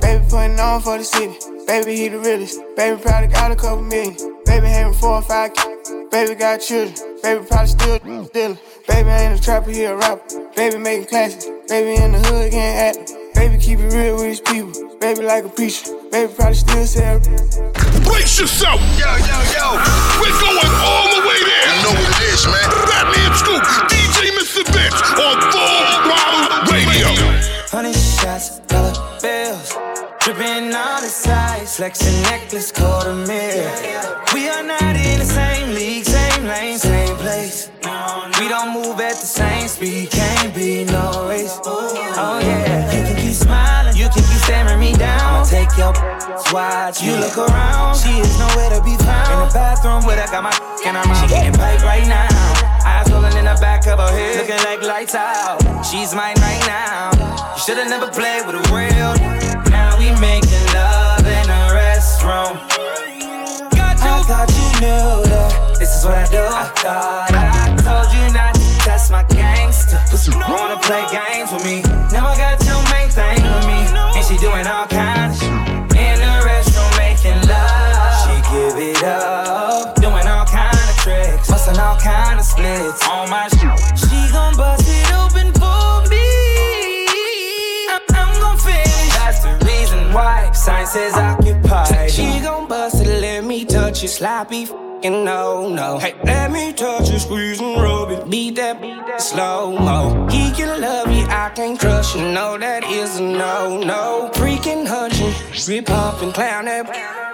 Baby 0.00 0.24
putting 0.28 0.58
on 0.58 0.80
for 0.80 0.98
the 0.98 1.04
city. 1.04 1.36
Baby, 1.66 1.96
he 1.96 2.08
the 2.08 2.18
realest. 2.18 2.60
Baby 2.76 3.00
probably 3.02 3.28
got 3.28 3.52
a 3.52 3.56
couple 3.56 3.82
million. 3.82 4.16
Baby 4.44 4.66
having 4.66 4.94
four 4.94 5.16
or 5.16 5.22
five 5.22 5.54
kids. 5.54 5.81
Baby 6.12 6.34
got 6.34 6.60
children. 6.60 6.92
Baby 7.22 7.46
probably 7.46 7.66
still 7.68 7.96
stealing. 8.26 8.58
Baby 8.86 9.08
ain't 9.08 9.40
a 9.40 9.42
trapper, 9.42 9.70
he 9.70 9.84
a 9.84 9.96
rapper. 9.96 10.20
Baby 10.54 10.76
making 10.76 11.06
classes. 11.06 11.48
Baby 11.66 12.02
in 12.04 12.12
the 12.12 12.18
hood 12.28 12.52
getting 12.52 13.00
active. 13.00 13.16
Baby 13.32 13.56
keep 13.56 13.78
it 13.80 13.96
real 13.96 14.16
with 14.16 14.36
his 14.36 14.40
people. 14.40 14.76
Baby 15.00 15.22
like 15.22 15.46
a 15.46 15.48
preacher. 15.48 15.88
Baby 16.12 16.30
probably 16.36 16.54
still 16.54 16.84
sell. 16.84 17.18
Brace 18.04 18.38
yourself. 18.38 18.76
Yo, 19.00 19.08
yo, 19.24 19.38
yo. 19.56 19.66
We're 20.20 20.36
going 20.36 20.72
all 20.84 21.08
the 21.16 21.24
way 21.24 21.40
there. 21.48 21.72
You 21.72 21.80
know 21.80 21.96
what 21.96 22.12
it 22.12 22.28
is, 22.28 22.44
man. 22.44 22.68
Fatman 22.92 23.32
Scoop, 23.32 23.64
DJ 23.88 24.36
Mr. 24.36 24.68
Vince 24.68 25.00
on 25.16 25.40
Full 25.48 25.80
Throttle 26.04 26.76
Radio. 26.76 27.08
Honey 27.72 27.96
shots, 27.96 28.60
dollar 28.68 28.92
bills. 29.24 29.72
Dripping 30.20 30.76
on 30.76 31.00
the 31.00 31.08
sides, 31.08 31.76
flexing 31.76 32.20
necklace, 32.28 32.70
called 32.70 33.06
a 33.06 33.14
mirror. 33.26 34.20
We 34.34 34.50
are 34.50 34.62
not 34.62 35.01
can't 39.82 40.54
be 40.54 40.84
no 40.84 41.26
race. 41.28 41.58
Oh 41.64 42.38
yeah, 42.40 42.86
you 42.94 43.02
can 43.02 43.16
keep 43.16 43.34
smiling, 43.34 43.96
you 43.96 44.06
can 44.06 44.22
keep 44.22 44.38
staring 44.46 44.78
me 44.78 44.94
down. 44.94 45.42
I'ma 45.42 45.44
take 45.44 45.76
your 45.76 45.92
watch, 46.54 47.02
you 47.02 47.16
look 47.16 47.36
around. 47.36 47.96
She 47.98 48.22
is 48.22 48.38
nowhere 48.38 48.70
to 48.70 48.80
be 48.84 48.96
found. 49.02 49.42
In 49.42 49.48
the 49.48 49.50
bathroom 49.52 50.04
where 50.06 50.22
I 50.22 50.26
got 50.30 50.44
my 50.44 50.54
and 50.86 50.96
I'm 50.96 51.10
out. 51.10 51.18
She 51.18 51.34
getting 51.34 51.52
paid 51.58 51.82
right 51.82 52.06
now. 52.06 52.30
Eyes 52.86 53.10
rolling 53.10 53.36
in 53.36 53.44
the 53.46 53.58
back 53.60 53.86
of 53.88 53.98
her 53.98 54.10
head, 54.14 54.38
looking 54.38 54.62
like 54.62 54.82
lights 54.82 55.16
out. 55.16 55.58
She's 55.84 56.14
mine 56.14 56.36
right 56.38 56.62
now. 56.66 57.10
You 57.54 57.60
should've 57.60 57.88
never 57.88 58.06
played 58.06 58.46
with 58.46 58.54
a 58.54 58.64
real. 58.70 59.18
Now 59.66 59.98
we 59.98 60.14
making 60.22 60.66
love 60.78 61.26
in 61.26 61.46
a 61.50 61.62
restroom. 61.74 62.54
I 63.74 64.22
thought 64.22 64.46
you 64.54 64.68
knew 64.78 65.26
that 65.26 65.76
this 65.80 65.98
is 65.98 66.04
what 66.04 66.14
I 66.14 66.26
do. 66.30 66.38
I 66.38 66.70
thought 66.78 67.34
I 67.34 67.74
told 67.82 68.14
you 68.14 68.32
not 68.32 68.61
gangster. 69.92 70.38
Wanna 70.38 70.78
play 70.80 71.04
games 71.12 71.52
with 71.52 71.64
me. 71.64 71.82
Now 72.12 72.28
I 72.28 72.36
got 72.36 72.60
two 72.60 72.78
main 72.92 73.08
things 73.10 73.42
with 73.42 73.66
me. 73.66 73.80
And 74.16 74.24
she 74.24 74.36
doing 74.38 74.66
all 74.66 74.86
kinds 74.86 75.42
In 75.42 76.16
the 76.20 76.32
restroom 76.46 76.92
making 76.98 77.40
love. 77.48 78.12
She 78.24 78.34
give 78.52 78.76
it 78.78 79.02
up. 79.04 79.94
Doing 79.96 80.26
all 80.26 80.46
kind 80.46 80.76
of 80.76 80.96
tricks. 80.98 81.48
Busting 81.48 81.78
all 81.78 81.98
kind 81.98 82.38
of 82.38 82.44
splits. 82.44 83.06
On 83.08 83.28
my 83.30 83.48
shit. 83.48 83.98
She 83.98 84.32
gon' 84.32 84.56
bust 84.56 84.84
it 84.86 85.12
open 85.14 85.52
for 85.54 86.08
me. 86.10 87.06
I'm, 87.92 88.02
I'm 88.14 88.40
gon' 88.40 88.58
finish. 88.58 89.14
That's 89.16 89.42
the 89.42 89.58
reason 89.66 90.12
why 90.12 90.50
science 90.52 90.94
is 90.96 91.14
occupied. 91.14 92.10
She 92.10 92.40
gon' 92.40 92.68
bust 92.68 93.00
it, 93.00 93.20
let 93.20 93.44
me 93.44 93.64
touch 93.64 94.02
you 94.02 94.08
sloppy 94.08 94.91
f***ing 95.02 95.24
no, 95.24 95.68
no. 95.68 95.98
Hey, 95.98 96.14
let 96.24 96.50
me 96.50 96.72
touch 96.72 97.10
you, 97.10 97.18
squeeze 97.18 97.60
and 97.60 97.80
rub 97.80 98.10
it, 98.10 98.28
beat 98.30 98.56
that, 98.56 98.80
beat 98.80 99.06
that 99.06 99.20
slow 99.20 99.76
mo. 99.78 100.28
He 100.30 100.50
can 100.52 100.80
love 100.80 101.10
you, 101.10 101.24
I 101.26 101.50
can 101.54 101.76
crush 101.76 102.14
you, 102.14 102.22
no, 102.22 102.58
that 102.58 102.84
is 102.84 103.18
a 103.18 103.22
no, 103.22 103.78
no. 103.78 104.30
Freaking 104.34 104.86
hunching, 104.86 105.32
rip 105.68 105.90
and 105.90 106.34
clown 106.34 106.66
that 106.66 106.86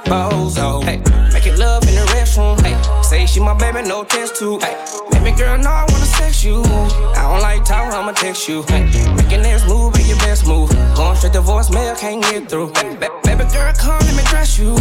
bozo. 0.04 0.82
Hey, 0.84 0.98
making 1.32 1.58
love 1.58 1.82
in 1.84 1.94
the 1.94 2.06
restroom. 2.12 2.60
Hey, 2.60 2.76
say 3.02 3.26
she 3.26 3.40
my 3.40 3.54
baby, 3.54 3.82
no 3.86 4.04
test 4.04 4.36
tube. 4.36 4.62
Hey, 4.62 4.76
baby 5.10 5.36
girl, 5.36 5.58
no, 5.58 5.70
I 5.70 5.86
wanna 5.90 6.04
sex 6.04 6.44
you. 6.44 6.62
I 6.64 7.22
don't 7.22 7.42
like 7.42 7.64
talk, 7.64 7.92
I'ma 7.92 8.12
text 8.12 8.48
you. 8.48 8.62
Hey, 8.62 8.84
making 9.14 9.42
this 9.42 9.66
move 9.66 9.94
be 9.94 10.02
your 10.04 10.18
best 10.18 10.46
move. 10.46 10.70
Going 10.96 11.16
straight 11.16 11.32
to 11.34 11.40
voicemail, 11.40 11.98
can't 11.98 12.22
get 12.22 12.48
through. 12.48 12.72
Hey, 12.76 12.96
ba- 12.96 13.10
baby 13.24 13.44
girl, 13.52 13.72
come 13.74 13.98
let 14.00 14.16
me 14.16 14.22
dress 14.24 14.58
you. 14.58 14.74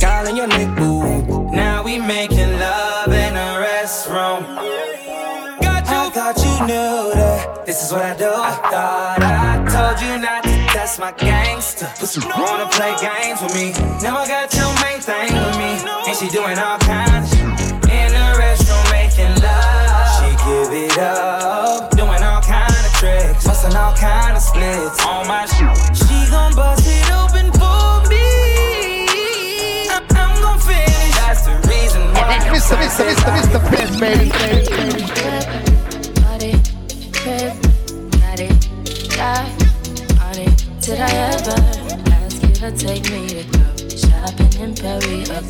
Calling 0.00 0.36
your 0.36 0.46
neck, 0.46 0.74
boo. 0.76 1.50
Now 1.50 1.82
we 1.82 1.98
making 1.98 2.58
love 2.58 3.12
in 3.12 3.36
a 3.36 3.50
restroom. 3.60 4.46
I 5.62 6.12
thought 6.12 6.38
you 6.38 6.66
knew 6.66 7.14
that 7.14 7.66
this 7.66 7.84
is 7.84 7.92
what 7.92 8.02
I 8.02 8.16
do. 8.16 8.26
I 8.26 8.50
thought 8.72 9.22
I 9.22 9.62
told 9.70 10.00
you 10.02 10.18
not 10.18 10.42
to 10.44 10.50
test 10.72 10.98
my 10.98 11.12
gangster. 11.12 11.86
Wanna 12.36 12.66
play 12.68 12.96
games 12.98 13.42
with 13.42 13.54
me? 13.54 13.72
Now 14.02 14.16
I 14.18 14.26
got 14.26 14.52
your 14.54 14.72
main 14.82 15.00
thing 15.00 15.30
with 15.32 15.56
me, 15.60 15.78
and 16.08 16.16
she 16.16 16.28
doing 16.28 16.58
all 16.58 16.78
kinds 16.78 17.32
in 17.34 18.08
the 18.10 18.26
restroom 18.40 18.82
making 18.90 19.34
love. 19.44 20.08
She 20.18 20.30
give 20.48 20.72
it 20.72 20.98
up, 20.98 21.90
doing 21.96 22.22
all 22.22 22.42
kind 22.42 22.72
of 22.72 22.92
tricks, 22.98 23.46
busting 23.46 23.76
all 23.76 23.94
kind 23.94 24.36
of 24.36 24.42
splits 24.42 25.04
on 25.06 25.28
my 25.28 25.46
shit. 25.46 25.76
She 25.94 26.30
gon' 26.30 26.54
bust 26.54 26.79
Mr. 32.60 32.76
Mr. 32.76 33.04
Mr. 33.08 33.30
Mr. 33.40 33.60
Vince, 33.70 33.96
baby. 34.00 34.28
Did 40.80 41.00
I 41.00 41.10
ever 41.10 41.56
ask 42.10 42.42
you 42.42 42.52
to 42.52 42.72
take 42.72 43.10
me 43.12 43.28
to 43.28 43.44
go 43.44 43.62
shopping 43.96 44.52
in 44.60 44.74
Paris 44.74 45.30
or 45.30 45.42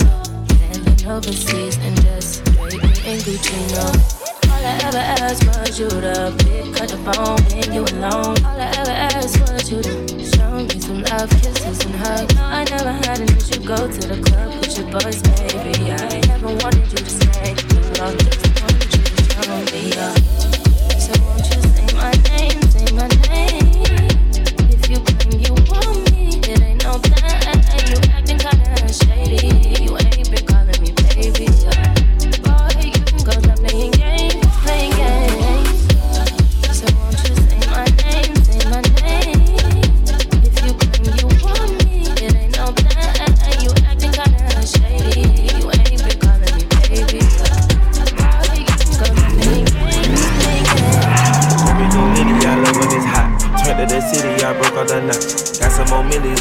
standing 0.55 1.09
overseas 1.09 1.77
and 1.79 2.01
just 2.03 2.47
straight 2.47 2.75
in 3.05 3.19
Gucci? 3.19 3.59
No. 3.75 4.20
All 4.61 4.67
I 4.67 4.77
ever 4.85 4.99
asked 5.25 5.47
was 5.47 5.81
you 5.81 5.89
to 5.89 6.35
pick 6.37 6.83
up 6.83 6.89
the 6.89 6.99
phone 7.09 7.41
when 7.49 7.73
you 7.73 7.81
alone. 7.97 8.37
All 8.45 8.61
I 8.61 8.69
ever 8.77 8.91
asked 8.91 9.41
was 9.41 9.71
you 9.73 9.81
to 9.81 10.25
show 10.37 10.53
me 10.53 10.79
some 10.79 11.01
love, 11.05 11.31
kisses 11.31 11.81
and 11.87 11.95
hugs. 11.95 12.35
No, 12.37 12.45
I 12.45 12.65
never 12.65 12.93
had 12.93 13.21
an 13.21 13.37
issue. 13.39 13.65
Go 13.65 13.77
to 13.89 14.01
the 14.07 14.21
club 14.21 14.53
with 14.61 14.77
your 14.77 14.85
boys, 14.93 15.23
baby. 15.23 15.93
I 15.93 16.21
never 16.29 16.49
wanted 16.61 16.85
you 16.93 16.99
to 16.99 17.09
stay. 17.09 17.55
But 17.57 18.01
I 18.05 18.15
just 18.21 18.61
wanted 18.61 18.85
you 18.93 19.01
to 19.01 19.25
show 19.33 19.49
me 19.73 19.97
up. 19.97 20.21
So 21.01 21.13
won't 21.25 21.41
you 21.49 21.61
say 21.65 21.89
my 21.97 22.13
name, 22.29 22.61
say 22.69 22.85
my 22.93 23.09
name? 23.33 23.65
If 24.69 24.83
you 24.93 25.01
claim 25.01 25.41
you 25.41 25.57
want 25.73 26.13
me, 26.13 26.37
it 26.37 26.61
ain't 26.61 26.85
no 26.85 27.01
plan. 27.01 27.65
You 27.89 27.97
acting 28.13 28.37
kinda 28.37 28.93
shady. 28.93 29.89
You 29.89 29.97
ain't 29.97 30.20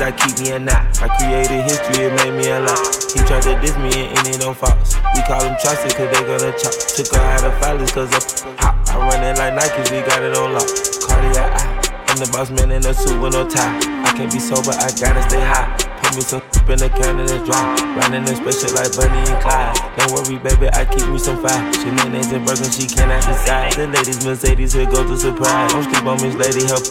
millies, 0.09 0.21
I 0.21 0.27
keep 0.27 0.39
me 0.39 0.51
a 0.51 0.59
knot. 0.59 1.01
I 1.01 1.07
created 1.17 1.63
history, 1.63 2.05
it 2.05 2.13
made 2.15 2.37
me 2.37 2.49
a 2.49 2.59
lot. 2.59 2.79
He 3.13 3.19
tried 3.25 3.43
to 3.43 3.59
diss 3.61 3.77
me 3.77 4.07
and 4.07 4.27
it 4.27 4.41
don't 4.41 4.57
false. 4.57 4.95
We 5.15 5.21
call 5.23 5.41
them 5.41 5.55
trusted 5.61 5.95
cause 5.95 6.09
they 6.11 6.23
gonna 6.25 6.51
chop. 6.57 6.73
Took 6.95 7.07
her 7.13 7.21
out 7.21 7.43
of 7.43 7.53
filers 7.61 7.93
cause 7.93 8.13
of 8.13 8.59
hot. 8.59 8.75
I 8.89 8.97
run 8.97 9.23
it 9.23 9.37
like 9.37 9.53
Nikes, 9.53 9.91
we 9.91 10.01
got 10.07 10.21
it 10.23 10.35
on 10.37 10.53
lock. 10.53 10.67
Cardiac. 11.07 11.89
I'm 12.09 12.17
the 12.17 12.29
boss 12.31 12.49
man 12.49 12.71
in 12.71 12.85
a 12.85 12.93
suit 12.93 13.21
with 13.21 13.33
no 13.33 13.47
tie. 13.47 13.77
I 14.03 14.13
can't 14.15 14.31
be 14.31 14.39
sober, 14.39 14.71
I 14.71 14.89
gotta 14.99 15.21
stay 15.29 15.41
high. 15.41 15.78
Put 16.09 16.17
me 16.17 16.25
some 16.25 16.41
in 16.73 16.81
the 16.81 16.89
can 16.89 17.21
and 17.21 17.29
it's 17.29 17.45
dry. 17.45 17.61
Riding 17.93 18.25
in 18.25 18.33
special 18.33 18.73
like 18.73 18.89
Bunny 18.97 19.21
and 19.29 19.37
Clyde. 19.45 19.77
Don't 19.93 20.09
worry, 20.09 20.41
baby, 20.41 20.65
I 20.73 20.81
keep 20.89 21.05
me 21.05 21.21
some 21.21 21.37
fire. 21.37 21.61
She 21.69 21.93
names 21.93 22.33
and 22.33 22.41
broken, 22.41 22.65
she 22.65 22.89
cannot 22.89 23.21
decide. 23.29 23.77
The 23.77 23.85
ladies, 23.85 24.25
Mercedes, 24.25 24.73
here 24.73 24.89
go 24.89 25.05
to 25.05 25.13
surprise. 25.13 25.69
Don't 25.69 25.85
sleep 25.85 26.09
on 26.09 26.17
Miss 26.17 26.33
Lady, 26.33 26.65
help 26.65 26.81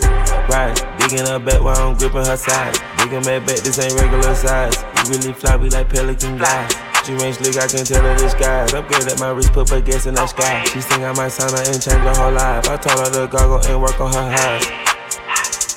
ride. 0.46 0.78
Digging 1.02 1.26
her 1.26 1.42
back 1.42 1.58
while 1.58 1.74
I'm 1.74 1.98
gripping 1.98 2.30
her 2.30 2.38
side. 2.38 2.78
Digging 3.02 3.26
my 3.26 3.42
back, 3.42 3.58
this 3.66 3.82
ain't 3.82 3.98
regular 3.98 4.38
size. 4.38 4.78
You 5.02 5.18
really 5.18 5.34
fly, 5.34 5.58
we 5.58 5.66
like 5.66 5.90
pelican 5.90 6.38
glide. 6.38 6.70
She 7.02 7.18
range 7.18 7.42
slick, 7.42 7.58
I 7.58 7.66
can 7.66 7.82
tell 7.82 8.06
her 8.06 8.14
the 8.14 8.30
skies. 8.30 8.70
Upgrade 8.70 9.02
at 9.02 9.18
my 9.18 9.34
wrist, 9.34 9.50
put 9.50 9.66
baguettes 9.66 10.06
in 10.06 10.14
the 10.14 10.30
sky. 10.30 10.62
She 10.70 10.78
think 10.78 11.02
I 11.02 11.10
might 11.18 11.34
sign 11.34 11.50
her 11.50 11.58
and 11.66 11.82
change 11.82 12.06
her 12.06 12.14
whole 12.14 12.30
life. 12.30 12.70
I 12.70 12.78
told 12.78 13.02
her 13.02 13.10
to 13.18 13.26
goggle 13.26 13.66
and 13.66 13.82
work 13.82 13.98
on 13.98 14.14
her 14.14 14.30
eyes. 14.30 14.62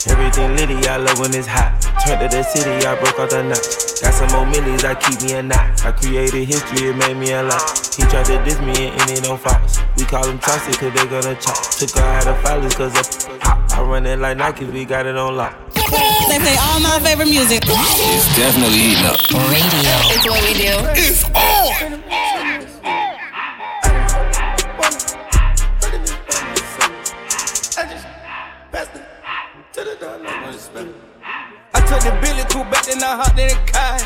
Everything 0.05 0.53
litty, 0.57 0.77
I 0.85 0.97
love 0.97 1.17
when 1.17 1.33
it's 1.33 1.49
hot. 1.49 1.80
Turned 1.99 2.21
to 2.21 2.27
the 2.31 2.43
city, 2.43 2.71
I 2.85 2.95
broke 2.95 3.19
all 3.19 3.27
the 3.27 3.43
knots. 3.43 4.01
Got 4.01 4.13
some 4.13 4.31
more 4.31 4.45
millies, 4.45 4.83
I 4.83 4.95
keep 4.95 5.21
me 5.21 5.33
a 5.33 5.43
knot. 5.43 5.85
I 5.85 5.91
created 5.91 6.47
history, 6.47 6.89
it 6.89 6.95
made 6.95 7.17
me 7.17 7.31
a 7.31 7.43
lot. 7.43 7.61
He 7.95 8.03
tried 8.03 8.25
to 8.25 8.43
diss 8.43 8.59
me 8.61 8.89
and 8.95 9.09
it 9.11 9.23
don't. 9.23 9.41
We 9.97 10.05
call 10.05 10.23
them 10.23 10.39
trusted 10.39 10.79
cause 10.79 10.93
they 10.93 11.05
gonna 11.07 11.35
chop. 11.35 11.59
Took 11.77 11.91
her 11.91 12.01
out 12.01 12.27
of 12.27 12.37
filers 12.43 12.75
cause 12.75 12.95
of 12.95 13.41
hot. 13.41 13.73
I 13.73 13.81
run 13.83 14.05
it 14.05 14.19
like 14.19 14.37
Nikes, 14.37 14.71
we 14.71 14.85
got 14.85 15.05
it 15.05 15.17
on 15.17 15.35
lock. 15.35 15.55
They 15.75 16.39
play 16.39 16.55
all 16.57 16.79
my 16.79 16.99
favorite 17.03 17.29
music. 17.29 17.63
It's 17.65 18.37
definitely 18.37 18.77
heating 18.77 19.05
up. 19.05 19.19
Radio. 19.51 19.95
It's 20.15 20.25
what 20.25 20.41
we 20.47 20.53
do. 20.53 20.73
It's 20.95 21.25
on. 21.35 22.20
The 32.71 32.79
Billy 32.79 32.79
Cool 32.79 32.79
back 32.79 32.85
then 32.85 33.03
I 33.03 33.15
hopped 33.15 33.39
in 33.39 33.47
the 33.47 33.57
car. 33.71 33.99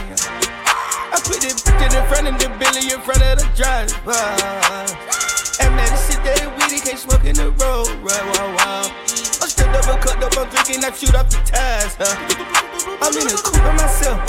I 1.13 1.17
put 1.21 1.39
the 1.41 1.53
bitch 1.53 1.81
in 1.81 1.91
the 1.93 2.03
front 2.09 2.27
of 2.27 2.35
the 2.41 2.49
Billy 2.57 2.89
in 2.89 3.01
front 3.01 3.21
of 3.21 3.37
the 3.37 3.45
driver. 3.53 4.17
And 5.61 5.75
man, 5.75 5.89
this 5.91 6.09
shit 6.09 6.21
that 6.25 6.41
weedy 6.57 6.81
can't 6.81 6.99
smoke 6.99 7.25
in 7.25 7.35
the 7.35 7.51
road. 7.61 7.89
Right, 8.01 8.25
wow, 8.35 8.49
wow. 8.57 8.85
I'm 9.41 9.49
still 9.49 9.69
double 9.71 10.01
cut 10.01 10.21
up, 10.23 10.37
I'm 10.37 10.49
drinking, 10.49 10.83
I 10.83 10.91
shoot 10.91 11.15
off 11.15 11.29
the 11.29 11.39
tires. 11.45 11.95
Huh? 11.99 12.15
I'm 13.01 13.13
in 13.13 13.27
the 13.27 13.37
coupe 13.37 13.61
by 13.61 13.73
myself. 13.77 14.19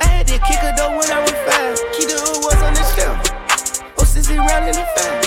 I 0.00 0.06
had 0.06 0.26
to 0.28 0.38
kick 0.46 0.62
her 0.62 0.72
though 0.76 0.96
when 0.96 1.08
I 1.10 1.20
was 1.20 1.36
five. 1.44 1.76
Keep 1.98 2.14
the 2.14 2.18
ones 2.42 2.62
on 2.62 2.72
the 2.74 2.84
shelf. 2.94 3.18
Oh, 3.98 4.04
since 4.06 4.28
they 4.28 4.38
round 4.38 4.70
in 4.70 4.76
the 4.78 4.86
fan. 4.94 5.18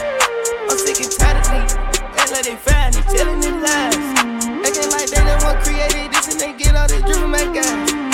I'm 0.69 0.77
sick 0.79 1.01
and 1.03 1.11
tired 1.11 1.37
of 1.37 1.45
these. 1.51 1.73
Act 2.17 2.31
like 2.31 2.45
they 2.45 2.57
find 2.57 2.95
it, 2.95 3.05
telling 3.09 3.41
them 3.41 3.61
lies. 3.61 3.99
Acting 4.63 4.89
like 4.91 5.09
they 5.11 5.23
the 5.27 5.35
one 5.43 5.57
created 5.61 6.11
this 6.13 6.31
and 6.31 6.39
they 6.39 6.53
get 6.53 6.75
all 6.75 6.87
this 6.87 7.03
driven 7.03 7.29
my 7.29 7.43
guys. 7.51 8.08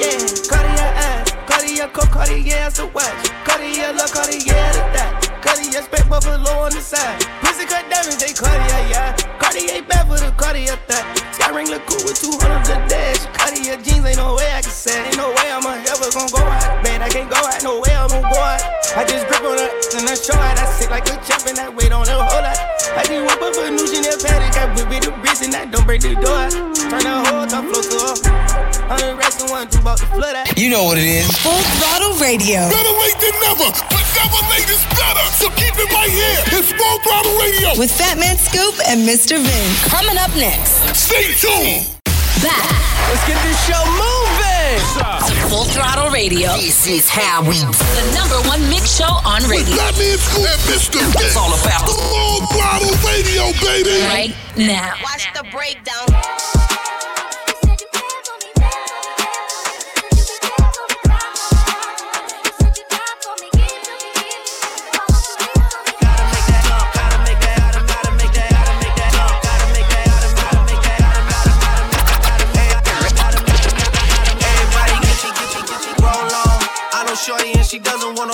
Yeah, 0.00 0.16
Cartier 0.48 0.90
eyes, 0.96 1.28
Cartier 1.44 1.88
coat, 1.92 2.08
Cartier 2.08 2.56
as 2.64 2.80
the 2.80 2.88
watch, 2.88 3.20
Cartier 3.44 3.92
look, 3.92 4.08
Cartier 4.08 4.56
the 4.72 4.80
dot, 4.96 5.12
Cartier 5.44 5.84
spec 5.84 6.08
buffalo 6.08 6.64
on 6.64 6.72
the 6.72 6.80
side. 6.80 7.20
Pussy 7.44 7.68
cut 7.68 7.84
diamonds, 7.92 8.16
they 8.16 8.32
Cartier, 8.32 8.80
yeah. 8.88 9.12
Cartier 9.36 9.84
bad 9.84 10.08
for 10.08 10.16
the 10.16 10.32
Cartier 10.40 10.72
thought. 10.88 11.04
Sky 11.36 11.52
ring 11.52 11.68
look 11.68 11.84
cool 11.84 12.00
with 12.08 12.16
200 12.16 12.32
a 12.40 12.76
dash. 12.88 13.28
Cartier 13.36 13.76
jeans, 13.84 14.00
ain't 14.08 14.16
no 14.16 14.40
way 14.40 14.48
I 14.48 14.64
can 14.64 14.72
say. 14.72 14.96
Ain't 15.04 15.20
no 15.20 15.36
way 15.36 15.52
I'm 15.52 15.68
ever 15.68 16.08
gonna 16.16 16.32
go 16.32 16.40
out. 16.48 16.80
Man, 16.80 17.04
I 17.04 17.08
can't 17.12 17.28
go 17.28 17.36
out, 17.36 17.60
no 17.60 17.84
way 17.84 17.92
I'm 17.92 18.08
gonna 18.08 18.24
go 18.24 18.40
out. 18.40 18.64
I 18.96 19.04
just 19.04 19.28
grip 19.28 19.44
on 19.44 19.60
her 19.60 19.68
and 20.00 20.08
I 20.08 20.16
show 20.16 20.32
out. 20.32 20.56
I 20.56 20.64
sit 20.80 20.88
like 20.88 21.12
a 21.12 21.20
champ 21.28 21.44
and 21.44 21.60
I 21.60 21.68
wait 21.68 21.92
on 21.92 22.08
her 22.08 22.16
whole 22.16 22.40
lot. 22.40 22.56
I 22.96 23.04
just 23.04 23.20
whip 23.20 23.36
up 23.36 23.52
a 23.52 23.68
new 23.68 23.84
Chanel 23.84 24.16
paddock. 24.16 24.56
I 24.56 24.64
whip 24.72 24.88
it 24.96 25.04
the 25.04 25.12
bricks 25.20 25.44
and 25.44 25.52
I 25.52 25.68
don't 25.68 25.84
break 25.84 26.00
the 26.00 26.16
door. 26.16 26.48
Turn 26.88 27.04
the 27.04 27.14
whole 27.28 27.44
top 27.44 27.68
floor 27.68 27.84
to 27.84 27.96
off. 28.00 28.49
Hundred 28.90 29.14
racks 29.22 29.38
and 29.38 29.46
one, 29.54 29.70
two 29.70 29.78
about 29.78 30.02
the 30.02 30.10
flood 30.10 30.34
out. 30.34 30.50
You 30.58 30.66
know 30.66 30.82
what 30.82 30.98
it 30.98 31.06
is. 31.06 31.30
Full 31.46 31.62
throttle 31.78 32.18
radio. 32.18 32.66
Better 32.66 32.94
late 32.98 33.14
than 33.22 33.38
never, 33.38 33.70
but 33.70 34.02
never 34.18 34.42
late 34.50 34.66
is 34.66 34.82
better. 34.98 35.22
So 35.38 35.46
keep 35.54 35.78
it 35.78 35.86
right 35.94 36.10
here. 36.10 36.58
It's 36.58 36.74
Full 36.74 36.98
Throttle 37.06 37.38
Radio. 37.38 37.78
With 37.78 37.94
Fatman 37.94 38.34
Scoop 38.34 38.74
and 38.90 39.06
Mr. 39.06 39.38
Vince. 39.38 39.78
Coming 39.86 40.18
up 40.18 40.34
next. 40.34 40.82
Stay 40.98 41.30
tuned. 41.38 41.86
Back 42.42 42.66
Let's 43.14 43.22
get 43.30 43.38
this 43.46 43.58
show 43.62 43.78
moving. 43.94 44.82
to 45.22 45.34
Full 45.46 45.70
Throttle 45.70 46.10
Radio. 46.10 46.50
This 46.58 46.90
is 46.90 47.06
how 47.06 47.46
we 47.46 47.62
The 47.62 48.10
number 48.18 48.42
one 48.50 48.58
mix 48.74 48.98
show 48.98 49.22
on 49.22 49.46
radio. 49.46 49.70
Fatman 49.70 50.18
Scoop 50.18 50.50
and 50.50 50.62
Mr. 50.66 50.98
It's 51.14 51.38
all 51.38 51.54
about 51.54 51.86
the 51.86 51.94
Full 51.94 52.42
Throttle 52.50 52.98
Radio, 53.06 53.54
baby. 53.62 54.02
Right 54.10 54.34
now. 54.58 54.98
Watch 55.06 55.30
the 55.30 55.46
breakdown. 55.54 56.10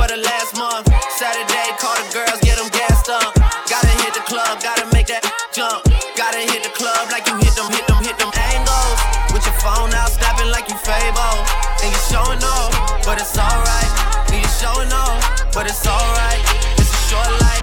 for 0.00 0.08
the 0.08 0.16
last 0.24 0.56
month. 0.56 0.88
Saturday, 1.20 1.68
call 1.76 1.92
the 2.00 2.08
girls, 2.08 2.40
get 2.40 2.56
them 2.56 2.72
gassed 2.72 3.12
up. 3.12 3.36
Gotta 3.68 3.92
hit 4.00 4.16
the 4.16 4.24
club, 4.24 4.56
gotta 4.64 4.88
make 4.96 5.12
that 5.12 5.20
jump. 5.52 5.84
Gotta 6.16 6.40
hit 6.40 6.64
the 6.64 6.72
club 6.72 7.12
like 7.12 7.28
you 7.28 7.36
hit 7.36 7.52
them, 7.52 7.68
hit 7.68 7.84
them, 7.84 8.00
hit 8.00 8.16
them 8.16 8.32
angles. 8.32 8.98
With 9.28 9.44
your 9.44 9.58
phone 9.60 9.92
out, 9.92 10.08
snapping 10.08 10.48
like 10.48 10.72
you 10.72 10.78
Fable. 10.80 11.36
And 11.84 11.92
you 11.92 12.00
showing 12.08 12.40
off, 12.40 12.72
but 13.04 13.20
it's 13.20 13.36
alright. 13.36 13.92
And 14.32 14.40
you 14.40 14.50
showing 14.56 14.88
off, 14.88 15.20
but 15.52 15.68
it's 15.68 15.84
alright. 15.84 16.40
It's 16.80 16.88
a 16.88 17.00
short 17.12 17.32
life. 17.44 17.60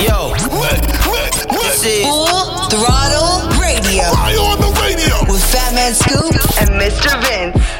Yo, 0.00 0.32
this 1.60 1.84
is 1.84 2.08
Full 2.08 2.72
Throttle 2.72 3.52
Radio. 3.60 4.08
Why 4.16 4.32
on 4.40 4.56
the 4.64 4.72
radio? 4.80 5.12
With 5.28 5.44
Fatman 5.52 5.92
Scoop 5.92 6.32
and 6.64 6.72
Mr. 6.80 7.12
Vince. 7.20 7.79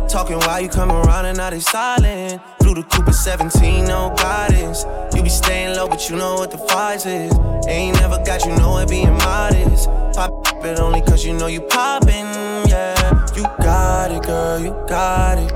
Talking 0.11 0.39
while 0.39 0.59
you 0.59 0.67
come 0.67 0.91
around 0.91 1.25
and 1.25 1.37
now 1.37 1.51
they 1.51 1.61
silent. 1.61 2.41
Through 2.61 2.73
the 2.73 2.83
coupe 2.83 3.07
at 3.07 3.15
17, 3.15 3.85
no 3.85 4.13
guidance. 4.17 4.85
You 5.15 5.23
be 5.23 5.29
staying 5.29 5.77
low, 5.77 5.87
but 5.87 6.09
you 6.09 6.17
know 6.17 6.33
what 6.33 6.51
the 6.51 6.57
price 6.57 7.05
is. 7.05 7.31
Ain't 7.65 7.97
never 7.97 8.21
got 8.25 8.43
you 8.43 8.53
know 8.57 8.77
it 8.79 8.89
being 8.89 9.13
modest. 9.13 9.87
Pop 10.13 10.45
it 10.65 10.79
only 10.79 10.99
cause 10.99 11.23
you 11.23 11.31
know 11.31 11.47
you 11.47 11.61
poppin', 11.61 12.27
yeah. 12.67 13.25
You 13.37 13.43
got 13.63 14.11
it, 14.11 14.23
girl, 14.23 14.59
you 14.59 14.71
got 14.89 15.37
it. 15.37 15.51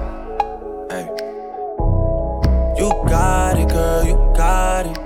Hey. 0.89 1.09
You 2.79 2.89
got 3.09 3.59
it, 3.59 3.67
girl, 3.67 4.05
you 4.05 4.15
got 4.37 4.85
it. 4.85 5.04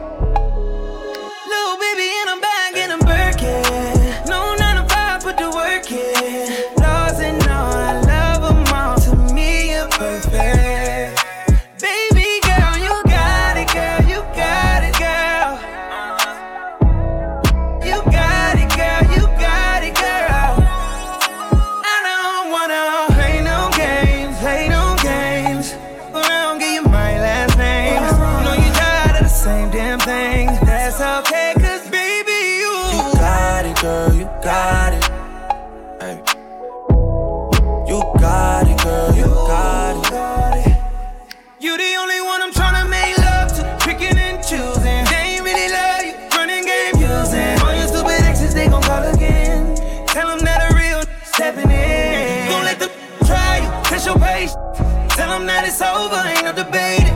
That 55.59 55.67
it's 55.67 55.81
over, 55.81 56.15
ain't 56.15 56.45
no 56.45 56.53
debating. 56.55 57.11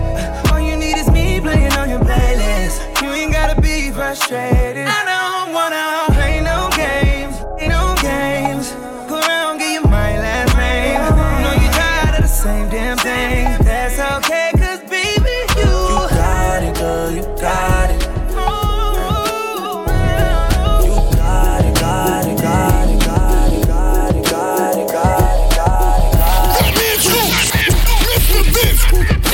All 0.51 0.59
you 0.59 0.75
need 0.75 0.97
is 0.97 1.09
me 1.11 1.39
playing 1.39 1.71
on 1.79 1.89
your 1.89 2.01
playlist. 2.01 3.01
You 3.01 3.07
ain't 3.07 3.31
gotta 3.31 3.55
be 3.61 3.89
frustrated. 3.89 4.82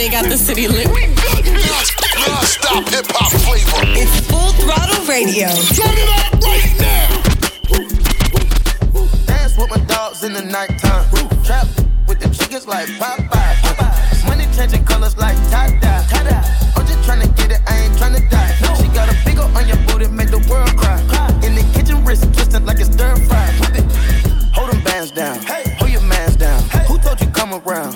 They 0.10 0.15
got 0.15 0.26
the 0.26 0.38
city 0.38 0.67
lit. 0.67 0.88
Non-stop 0.89 2.89
hip 2.89 3.06
hop 3.13 3.30
flavor. 3.45 3.86
It's 3.93 4.10
Full 4.26 4.58
Throttle 4.58 5.06
Radio. 5.06 5.54
Turn 5.78 5.93
it 5.93 6.10
up 6.17 6.34
right 6.41 6.65
now. 6.82 7.22
Dance 9.28 9.54
with 9.56 9.69
my 9.69 9.78
dogs 9.86 10.24
in 10.24 10.34
the 10.34 10.41
nighttime. 10.41 11.06
Trap 11.45 11.67
with 12.08 12.19
the 12.19 12.28
chickens 12.34 12.65
like 12.65 12.88
Popeye. 12.98 13.54
Money 14.26 14.48
changing 14.58 14.84
colors 14.84 15.15
like 15.15 15.38
tie-dye. 15.52 16.02
I'm 16.76 16.88
just 16.88 17.08
tryna 17.08 17.30
get 17.38 17.52
it, 17.52 17.62
I 17.67 17.82
ain't 17.86 17.93
tryna 17.93 18.28
die. 18.32 18.56
She 18.82 18.88
got 18.88 19.13
a 19.13 19.15
big 19.24 19.38
ol' 19.38 19.56
on 19.56 19.67
your 19.67 19.78
booty, 19.86 20.08
make 20.08 20.32
the 20.32 20.39
world 20.50 20.76
cry. 20.76 21.00
In 21.45 21.54
the 21.54 21.62
kitchen, 21.72 22.04
wrist 22.04 22.24
twisting 22.34 22.65
like 22.65 22.80
it's 22.80 22.89
stir 22.91 23.15
fry. 23.30 23.45
Hold 24.58 24.72
them 24.72 24.82
bands 24.84 25.12
down, 25.12 25.38
hold 25.78 25.91
your 25.91 26.02
mans 26.02 26.36
down. 26.36 26.63
Who 26.89 26.98
told 26.98 27.22
you 27.22 27.28
come 27.28 27.54
around? 27.54 27.93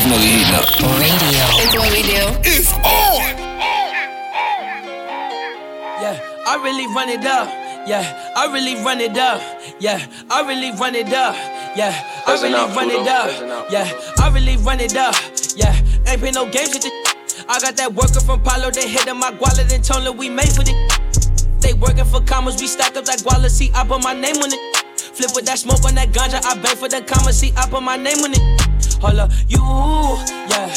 Definitely 0.00 0.32
heating 0.32 0.54
up. 0.54 0.64
Radio. 0.96 1.44
It's 1.60 1.74
what 1.76 1.92
we 1.92 2.02
do. 2.02 2.24
It's 2.48 2.72
on. 2.72 3.36
Yeah, 6.00 6.16
I 6.46 6.56
really 6.62 6.86
run 6.94 7.08
it 7.08 7.24
up. 7.26 7.48
Yeah, 7.86 8.32
I 8.36 8.46
really 8.52 8.82
run 8.82 9.00
it 9.00 9.16
up. 9.16 9.40
Yeah, 9.78 10.00
I 10.30 10.40
really 10.46 10.72
run 10.78 10.94
it 10.94 11.12
up. 11.12 11.34
Yeah, 11.76 11.92
I 12.26 12.32
really 12.40 12.74
run 12.74 12.90
it 12.90 13.08
up. 13.08 13.28
up. 13.28 13.70
Yeah, 13.70 13.90
I 14.18 14.30
really 14.32 14.56
run 14.58 14.80
it 14.80 14.96
up. 14.96 15.14
Yeah, 15.54 15.76
ain't 16.06 16.20
been 16.20 16.34
no 16.34 16.48
games 16.50 16.72
with 16.72 16.82
this. 16.82 17.44
I 17.48 17.60
got 17.60 17.76
that 17.76 17.92
worker 17.92 18.20
from 18.20 18.42
Palo, 18.42 18.70
they 18.70 18.88
hit 18.88 19.08
up 19.08 19.16
my 19.16 19.32
guala, 19.32 19.68
then 19.68 19.82
told 19.82 20.04
her 20.04 20.12
we 20.12 20.28
made 20.28 20.48
for 20.48 20.62
this. 20.62 20.76
They 21.60 21.74
working 21.74 22.04
for 22.04 22.20
commas, 22.22 22.60
we 22.60 22.68
stack 22.68 22.96
up 22.96 23.04
that 23.04 23.18
guala, 23.20 23.50
see, 23.50 23.70
I 23.74 23.84
put 23.84 24.02
my 24.02 24.14
name 24.14 24.36
on 24.36 24.52
it. 24.52 24.76
Flip 24.96 25.30
with 25.34 25.46
that 25.46 25.58
smoke 25.58 25.84
on 25.84 25.94
that 25.96 26.08
ganja, 26.10 26.44
I 26.44 26.54
bang 26.60 26.76
for 26.76 26.88
the 26.88 27.02
commas, 27.02 27.38
see, 27.38 27.52
I 27.56 27.68
put 27.68 27.82
my 27.82 27.96
name 27.96 28.18
on 28.18 28.32
it. 28.32 28.59
Hold 29.00 29.18
up, 29.18 29.30
you, 29.48 29.58
yeah, 30.52 30.68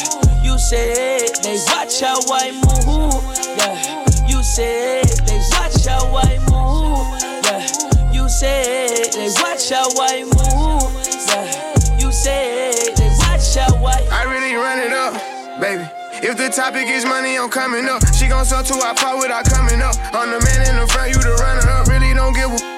you 0.42 0.58
said 0.58 1.28
they 1.42 1.60
watch 1.68 2.00
how 2.00 2.16
I 2.32 2.52
move, 2.56 3.20
yeah, 3.58 4.26
you 4.26 4.42
said 4.42 5.04
they 5.28 5.40
watch 5.52 5.84
how 5.84 6.08
I 6.16 6.38
move, 6.48 7.04
yeah, 7.44 7.68
you 8.12 8.26
said 8.30 9.12
they 9.12 9.28
watch 9.42 9.68
how 9.68 9.92
I 10.00 10.24
move, 10.24 10.88
yeah, 11.28 11.98
you 12.00 12.10
said 12.10 12.96
they 12.96 13.10
watch 13.18 13.56
how 13.56 13.84
I. 13.84 14.00
I 14.10 14.24
really 14.24 14.54
run 14.54 14.78
it 14.78 14.94
up, 14.94 15.60
baby. 15.60 15.84
If 16.26 16.38
the 16.38 16.48
topic 16.48 16.88
is 16.88 17.04
money, 17.04 17.36
I'm 17.36 17.50
coming 17.50 17.84
up. 17.86 18.00
She 18.14 18.26
gon' 18.26 18.46
sell 18.46 18.64
to 18.64 18.74
our 18.86 18.94
part 18.94 19.18
without 19.18 19.44
coming 19.44 19.82
up. 19.82 19.96
I'm 20.14 20.30
the 20.30 20.40
man 20.40 20.70
in 20.70 20.80
the 20.80 20.86
front, 20.90 21.14
you 21.14 21.20
the 21.20 21.36
runner 21.42 21.68
up. 21.68 21.88
Really 21.88 22.14
don't 22.14 22.32
give 22.32 22.50
a. 22.50 22.73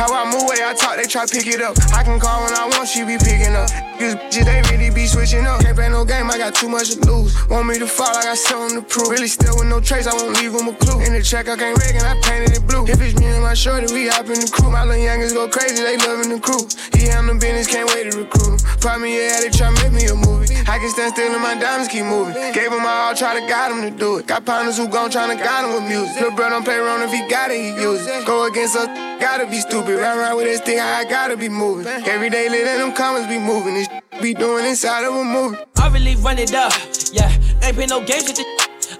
How 0.00 0.08
I 0.16 0.24
move, 0.32 0.48
way 0.48 0.64
I 0.64 0.72
talk, 0.72 0.96
they 0.96 1.04
try 1.04 1.28
pick 1.28 1.44
it 1.44 1.60
up. 1.60 1.76
I 1.92 2.00
can 2.00 2.16
call 2.16 2.40
when 2.40 2.56
I 2.56 2.64
want, 2.72 2.88
she 2.88 3.04
be 3.04 3.20
picking 3.20 3.52
up. 3.52 3.68
These 4.00 4.16
bitches, 4.16 4.48
they 4.48 4.64
really 4.72 4.88
be 4.88 5.04
switching 5.04 5.44
up. 5.44 5.60
Can't 5.60 5.76
play 5.76 5.90
no 5.90 6.06
game, 6.08 6.30
I 6.30 6.38
got 6.38 6.54
too 6.54 6.70
much 6.70 6.96
to 6.96 7.04
lose. 7.04 7.36
Want 7.52 7.68
me 7.68 7.78
to 7.78 7.86
fall, 7.86 8.08
I 8.08 8.32
got 8.32 8.38
something 8.38 8.80
to 8.80 8.82
prove. 8.88 9.12
Really 9.12 9.28
still 9.28 9.60
with 9.60 9.68
no 9.68 9.78
trace, 9.78 10.06
I 10.06 10.16
won't 10.16 10.40
leave 10.40 10.56
them 10.56 10.68
a 10.68 10.72
clue. 10.72 11.04
In 11.04 11.12
the 11.12 11.20
check, 11.20 11.52
I 11.52 11.56
can't 11.60 11.76
rig 11.76 12.00
and 12.00 12.08
I 12.08 12.16
painted 12.24 12.56
it 12.56 12.66
blue. 12.66 12.88
If 12.88 12.96
it's 12.96 13.12
me 13.20 13.26
and 13.26 13.44
my 13.44 13.52
shorty, 13.52 13.92
we 13.92 14.08
hop 14.08 14.24
in 14.24 14.40
the 14.40 14.48
crew. 14.48 14.72
My 14.72 14.88
little 14.88 15.04
youngins 15.04 15.36
go 15.36 15.52
crazy, 15.52 15.84
they 15.84 15.98
loving 16.00 16.32
the 16.32 16.40
crew. 16.40 16.64
He 16.96 17.04
handle 17.12 17.36
business, 17.36 17.68
can't 17.68 17.84
wait 17.92 18.08
to 18.08 18.24
recruit. 18.24 18.56
Pop 18.80 19.04
me, 19.04 19.20
yeah, 19.20 19.44
they 19.44 19.52
try 19.52 19.68
make 19.84 19.92
me 19.92 20.08
a 20.08 20.16
movie. 20.16 20.59
I 20.68 20.78
can 20.78 20.90
stand 20.90 21.14
still 21.14 21.32
and 21.32 21.42
my 21.42 21.54
diamonds 21.54 21.88
keep 21.88 22.04
moving. 22.04 22.34
Gave 22.52 22.72
him 22.72 22.82
my 22.82 23.08
all, 23.08 23.14
try 23.14 23.38
to 23.38 23.46
guide 23.46 23.72
him 23.72 23.82
to 23.82 23.96
do 23.96 24.18
it. 24.18 24.26
Got 24.26 24.44
partners 24.44 24.76
who 24.76 24.88
gon' 24.88 25.10
tryna 25.10 25.38
guide 25.38 25.64
him 25.64 25.74
with 25.74 25.88
music. 25.88 26.14
Little 26.16 26.36
bro 26.36 26.50
don't 26.50 26.64
play 26.64 26.76
around 26.76 27.02
if 27.02 27.12
he 27.12 27.26
got 27.28 27.50
it, 27.50 27.60
he 27.60 27.80
use 27.80 28.06
it. 28.06 28.26
Go 28.26 28.46
against 28.46 28.76
us, 28.76 28.86
gotta 29.20 29.46
be 29.46 29.60
stupid. 29.60 29.98
Run 29.98 30.18
around 30.18 30.36
with 30.36 30.46
this 30.46 30.60
thing, 30.60 30.80
I 30.80 31.04
gotta 31.04 31.36
be 31.36 31.48
moving. 31.48 31.86
Every 31.86 32.30
day, 32.30 32.48
let 32.48 32.78
them 32.78 32.92
comments 32.92 33.28
be 33.28 33.38
moving. 33.38 33.74
This 33.74 33.88
be 34.20 34.34
doing 34.34 34.66
inside 34.66 35.04
of 35.04 35.14
a 35.14 35.24
movie. 35.24 35.58
I 35.76 35.88
really 35.88 36.16
run 36.16 36.38
it 36.38 36.54
up. 36.54 36.72
Yeah, 37.12 37.30
ain't 37.62 37.76
been 37.76 37.88
no 37.88 38.04
games 38.04 38.24
with 38.24 38.38
it. 38.38 38.46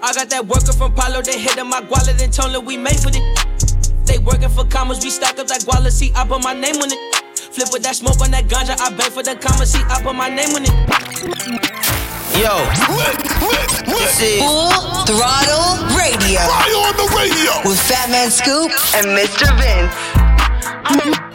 I 0.01 0.13
got 0.13 0.29
that 0.29 0.47
worker 0.47 0.73
from 0.73 0.93
Palo, 0.95 1.21
they 1.21 1.37
hit 1.37 1.55
my 1.65 1.81
guala, 1.81 2.21
and 2.21 2.33
told 2.33 2.53
her 2.53 2.59
we 2.59 2.77
made 2.77 2.99
for 2.99 3.09
it. 3.13 4.05
They 4.05 4.17
working 4.17 4.49
for 4.49 4.65
commas, 4.65 5.03
we 5.03 5.09
stack 5.09 5.37
up 5.39 5.47
that 5.47 5.61
guala, 5.61 5.91
see, 5.91 6.11
I 6.15 6.25
put 6.27 6.43
my 6.43 6.53
name 6.53 6.75
on 6.77 6.91
it. 6.91 7.20
Flip 7.35 7.69
with 7.71 7.83
that 7.83 7.95
smoke 7.95 8.19
on 8.21 8.31
that 8.31 8.45
ganja, 8.45 8.79
I 8.79 8.89
bang 8.95 9.11
for 9.11 9.23
the 9.23 9.35
commas, 9.35 9.71
see, 9.71 9.83
I 9.87 10.01
put 10.01 10.15
my 10.15 10.29
name 10.29 10.55
on 10.55 10.63
it. 10.63 10.71
Yo. 12.39 12.57
This 13.85 14.21
is 14.21 14.41
Full 14.41 14.71
Throttle 15.05 15.83
Radio. 15.95 16.39
Fire 16.47 16.79
on 16.79 16.95
the 16.97 17.07
radio. 17.15 17.51
With 17.67 17.79
Fatman 17.87 18.31
Scoop 18.31 18.71
and 18.95 19.07
Mr. 19.15 19.47
Vince. 19.59 21.30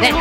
Baby. 0.00 0.18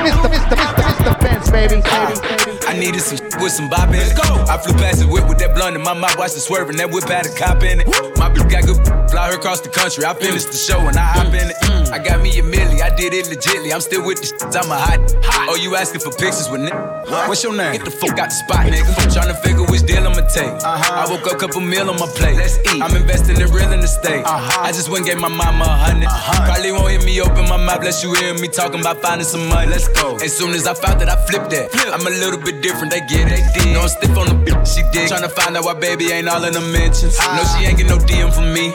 I 2.66 2.78
needed 2.78 3.02
some 3.02 3.20
with 3.42 3.52
some 3.52 3.70
bop 3.70 3.90
in 3.90 3.96
it. 3.96 4.14
I 4.50 4.58
flew 4.58 4.74
past 4.74 5.00
the 5.00 5.08
whip 5.08 5.28
with 5.28 5.38
that 5.40 5.56
blunt 5.56 5.76
in 5.76 5.82
my 5.82 5.94
mouth, 5.94 6.18
watched 6.18 6.36
it 6.36 6.42
swerving. 6.42 6.78
That 6.78 6.92
whip 6.92 7.06
had 7.06 7.26
a 7.26 7.30
cop 7.36 7.64
in 7.64 7.82
it. 7.82 7.88
My 8.18 8.30
bitch 8.30 8.50
got 8.50 8.66
good, 8.66 8.78
fly 9.14 9.30
her 9.30 9.38
across 9.38 9.62
the 9.62 9.70
country. 9.70 10.04
I 10.06 10.14
finished 10.16 10.50
the 10.50 10.58
show 10.58 10.80
and 10.90 10.98
I 10.98 11.06
hop 11.14 11.34
in 11.34 11.54
it. 11.54 11.58
I 11.94 12.00
got 12.02 12.22
me 12.26 12.34
a 12.40 12.42
milli, 12.42 12.82
I 12.82 12.90
did 12.90 13.14
it 13.14 13.30
legitly. 13.30 13.70
I'm 13.72 13.82
still 13.82 14.02
with 14.02 14.18
the 14.18 14.26
shit, 14.26 14.42
I'm 14.58 14.72
a 14.74 14.78
hot. 14.78 14.98
Oh, 15.46 15.56
you 15.56 15.76
asking 15.76 16.02
for 16.02 16.10
pictures 16.10 16.50
with 16.50 16.66
nigga? 16.66 17.30
What's 17.30 17.44
your 17.44 17.54
name? 17.54 17.78
Get 17.78 17.86
the 17.86 17.94
fuck 17.94 18.18
out 18.18 18.34
the 18.34 18.38
spot, 18.42 18.66
nigga. 18.66 18.90
Tryna 19.14 19.38
figure 19.46 19.62
which 19.70 19.86
deal 19.86 20.02
I'ma 20.02 20.26
take. 20.34 20.50
I 20.66 21.06
woke 21.06 21.30
up, 21.30 21.38
couple 21.38 21.62
meal 21.62 21.94
on 21.94 22.02
my 22.02 22.10
plate. 22.18 22.34
Let's 22.42 22.58
eat. 22.74 22.82
I'm 22.82 22.96
investing 22.98 23.38
in 23.38 23.46
real 23.54 23.70
estate. 23.78 24.26
Uh-huh. 24.26 24.66
I 24.66 24.72
just 24.74 24.90
went 24.90 25.06
and 25.06 25.14
gave 25.14 25.22
my 25.22 25.30
mama 25.30 25.66
a 25.70 26.02
100 26.02 26.10
Uh-huh. 26.10 26.50
Probably 26.50 26.72
won't 26.72 26.90
hear 26.90 27.04
me 27.06 27.22
open 27.22 27.46
my 27.46 27.58
mouth, 27.62 27.86
unless 27.86 28.02
you 28.02 28.10
hear 28.18 28.34
me 28.34 28.48
talking 28.48 28.82
about 28.82 28.98
finding 29.06 29.28
some 29.28 29.46
money. 29.48 29.70
Let's 29.70 29.88
go. 29.90 30.18
As 30.18 30.34
soon 30.34 30.58
as 30.58 30.66
I 30.66 30.74
found 30.74 30.98
that, 31.02 31.10
I 31.14 31.18
flipped 31.30 31.52
that. 31.54 31.70
Flip. 31.70 31.94
I'm 31.94 32.08
a 32.08 32.10
little 32.10 32.42
bit 32.42 32.64
different, 32.66 32.90
they 32.90 33.06
get 33.06 33.30
it. 33.30 33.46
No, 33.70 33.86
I'm 33.86 33.90
stiff 33.90 34.18
on 34.18 34.26
the 34.34 34.38
bitch, 34.42 34.66
she 34.66 34.82
dig. 34.90 35.14
Tryna 35.14 35.30
find 35.30 35.54
out 35.58 35.66
why 35.66 35.76
baby 35.78 36.10
ain't 36.10 36.28
all 36.28 36.44
in 36.44 36.54
the 36.54 36.66
mentions. 36.74 37.20
No, 37.22 37.44
she 37.54 37.70
ain't 37.70 37.78
get 37.78 37.86
no 37.86 38.02
DM 38.02 38.34
from 38.34 38.50
me. 38.50 38.74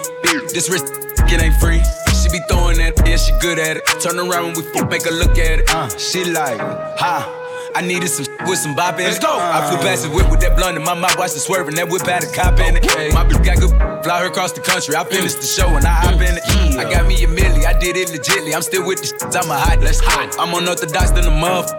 This 0.53 0.69
wrist, 0.69 0.87
it 0.93 1.43
ain't 1.43 1.55
free. 1.57 1.83
She 2.13 2.29
be 2.29 2.41
throwing 2.49 2.79
that, 2.79 2.95
yeah, 3.07 3.17
she 3.17 3.33
good 3.41 3.59
at 3.59 3.79
it. 3.79 3.87
Turn 4.01 4.19
around 4.19 4.45
when 4.45 4.55
we 4.57 4.63
fuck, 4.73 4.91
make 4.91 5.05
her 5.05 5.11
look 5.11 5.39
at 5.39 5.61
it. 5.61 5.71
Uh, 5.71 5.89
she 5.97 6.25
like, 6.25 6.61
ha. 6.61 7.35
I 7.75 7.81
needed 7.83 8.09
some 8.09 8.27
with 8.49 8.59
some 8.59 8.75
bop 8.75 8.95
in 8.95 9.03
it. 9.03 9.05
Let's 9.05 9.19
go. 9.21 9.31
I 9.31 9.69
flew 9.69 9.79
past 9.79 10.03
the 10.03 10.11
whip 10.11 10.31
with 10.31 10.41
that 10.41 10.57
blunt 10.57 10.77
in 10.77 10.83
my 10.83 10.95
mouth, 10.95 11.17
watched 11.17 11.37
it 11.37 11.41
swerving. 11.41 11.77
That 11.77 11.89
whip 11.89 12.03
had 12.07 12.25
a 12.25 12.33
cop 12.33 12.59
in 12.59 12.77
it. 12.77 12.83
My 13.15 13.25
bitch 13.25 13.45
got 13.45 13.61
good, 13.61 13.71
fly 14.03 14.21
her 14.21 14.27
across 14.27 14.53
the 14.53 14.61
country. 14.61 14.97
I 14.97 15.05
finished 15.05 15.41
the 15.41 15.47
show 15.47 15.69
and 15.77 15.85
I 15.85 15.93
hop 15.93 16.21
in 16.21 16.37
it. 16.37 16.45
I 16.77 16.91
got 16.91 17.07
me 17.07 17.23
a 17.23 17.29
milli, 17.29 17.67
I 17.67 17.79
did 17.79 17.97
it 17.97 18.09
legitly. 18.09 18.55
I'm 18.55 18.63
still 18.63 18.85
with 18.87 19.01
the 19.01 19.07
shit, 19.07 19.23
I'm 19.37 19.51
a 19.51 19.57
hot. 19.57 19.81
Let's 19.81 20.01
hot. 20.01 20.35
I'm 20.41 20.53
unorthodox 20.55 21.13
than 21.13 21.27
a 21.27 21.31
muff. 21.31 21.71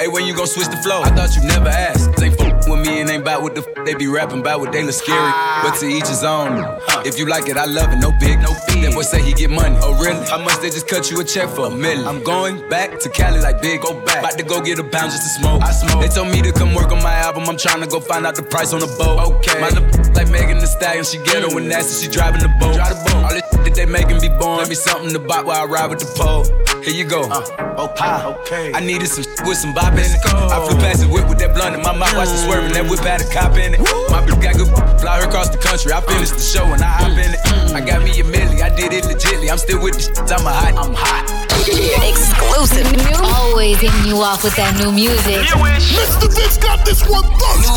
Hey, 0.00 0.06
when 0.06 0.26
you 0.26 0.34
gon' 0.34 0.46
switch 0.46 0.68
the 0.68 0.76
flow? 0.76 1.02
I 1.02 1.10
thought 1.10 1.34
you 1.34 1.42
never 1.42 1.68
asked. 1.68 2.14
They 2.16 2.30
fuck 2.30 2.68
with 2.68 2.86
me 2.86 3.00
and 3.00 3.10
ain't 3.10 3.24
bout 3.24 3.42
what 3.42 3.56
the 3.56 3.62
f- 3.62 3.84
they 3.84 3.94
be 3.94 4.06
rapping 4.06 4.40
about 4.40 4.60
what 4.60 4.70
they 4.70 4.84
look 4.84 4.94
scary. 4.94 5.32
But 5.62 5.74
to 5.80 5.86
each 5.86 6.06
his 6.06 6.22
own. 6.22 6.62
If 7.04 7.18
you 7.18 7.26
like 7.26 7.48
it, 7.48 7.56
I 7.56 7.64
love 7.64 7.92
it. 7.92 7.96
No 7.96 8.12
big, 8.20 8.38
no 8.38 8.54
fee. 8.54 8.82
That 8.82 8.94
boy 8.94 9.02
say 9.02 9.20
he 9.20 9.32
get 9.32 9.50
money. 9.50 9.76
Oh 9.82 9.98
really? 9.98 10.24
How 10.26 10.38
much 10.38 10.60
they 10.60 10.70
just 10.70 10.86
cut 10.86 11.10
you 11.10 11.18
a 11.20 11.24
check 11.24 11.48
for? 11.48 11.66
A 11.66 11.70
million. 11.70 12.06
I'm 12.06 12.22
going 12.22 12.68
back 12.68 13.00
to 13.00 13.08
Cali 13.08 13.40
like 13.40 13.60
big. 13.60 13.80
Go 13.80 13.92
back. 14.04 14.20
About 14.20 14.38
to 14.38 14.44
go 14.44 14.60
get 14.60 14.78
a 14.78 14.84
pound 14.84 15.10
just 15.10 15.24
to 15.24 15.40
smoke. 15.40 15.62
I 15.62 15.72
smoke. 15.72 16.00
They 16.00 16.08
told 16.08 16.28
me 16.30 16.42
to 16.42 16.52
come 16.52 16.74
work 16.74 16.92
on 16.92 17.02
my 17.02 17.14
album. 17.14 17.48
I'm 17.48 17.56
trying 17.56 17.80
to 17.80 17.88
go 17.88 17.98
find 17.98 18.24
out 18.24 18.36
the 18.36 18.44
price 18.44 18.72
on 18.72 18.78
the 18.78 18.92
boat. 18.98 19.18
Okay. 19.38 19.60
My 19.60 19.70
like 20.14 20.30
Megan 20.30 20.58
Thee 20.58 20.66
Stallion. 20.66 21.04
She 21.04 21.18
get 21.18 21.42
her 21.42 21.48
when 21.52 21.66
nasty. 21.66 22.06
She 22.06 22.08
driving 22.08 22.40
the 22.40 22.54
boat. 22.60 22.74
Drive 22.74 22.90
the 22.90 23.10
boat. 23.10 23.24
All 23.24 23.34
this 23.34 23.42
that 23.50 23.74
they 23.74 23.86
making 23.86 24.20
be 24.20 24.28
born. 24.28 24.58
Let 24.58 24.68
me 24.68 24.76
something 24.76 25.12
to 25.12 25.18
buy 25.18 25.42
while 25.42 25.62
I 25.62 25.64
ride 25.66 25.90
with 25.90 25.98
the 25.98 26.10
pole. 26.14 26.44
Here 26.82 26.94
you 26.94 27.04
go. 27.04 27.22
Uh, 27.28 27.90
okay. 27.90 28.06
okay. 28.40 28.72
I 28.72 28.80
needed 28.80 29.08
some 29.08 29.24
with 29.46 29.58
some 29.58 29.74
bop 29.90 29.98
in 29.98 30.10
it. 30.10 30.20
I 30.24 30.66
flew 30.66 30.76
past 30.78 31.00
the 31.00 31.08
whip 31.08 31.28
with 31.28 31.38
that 31.38 31.54
blunt 31.54 31.74
in 31.74 31.82
my 31.82 31.96
mouth, 31.96 32.14
watched 32.16 32.32
it 32.32 32.44
swerving. 32.44 32.72
That 32.72 32.88
whip 32.88 33.00
had 33.00 33.20
a 33.20 33.28
cop 33.32 33.56
in 33.56 33.74
it. 33.74 33.80
My 34.10 34.20
My 34.20 34.20
bitch 34.26 34.40
got 34.42 34.56
good, 34.56 34.68
fly 35.00 35.20
her 35.20 35.28
across 35.28 35.48
the 35.48 35.58
country. 35.58 35.92
I 35.92 36.00
finished 36.00 36.34
the 36.34 36.44
show 36.44 36.64
and 36.64 36.82
I 36.82 36.88
hop 36.88 37.12
in 37.16 37.32
it. 37.32 37.40
I 37.72 37.80
got 37.80 38.02
me 38.02 38.10
a 38.20 38.24
milli, 38.24 38.60
I 38.60 38.68
did 38.68 38.92
it 38.92 39.04
legitly. 39.04 39.50
I'm 39.50 39.58
still 39.58 39.80
with 39.82 39.94
the 39.94 40.02
shit, 40.02 40.18
I'm 40.18 40.46
a 40.46 40.52
hot, 40.52 40.74
I'm 40.76 40.94
hot. 40.94 41.24
Exclusive. 41.68 42.86
New. 42.96 43.20
Always 43.20 43.80
hitting 43.80 44.06
you 44.06 44.22
off 44.22 44.42
with 44.42 44.56
that 44.56 44.78
new 44.78 44.92
music. 44.92 45.44
Mr. 45.44 46.28
Vince 46.32 46.56
got 46.56 46.84
this 46.86 47.06
one 47.08 47.24
first. 47.36 47.68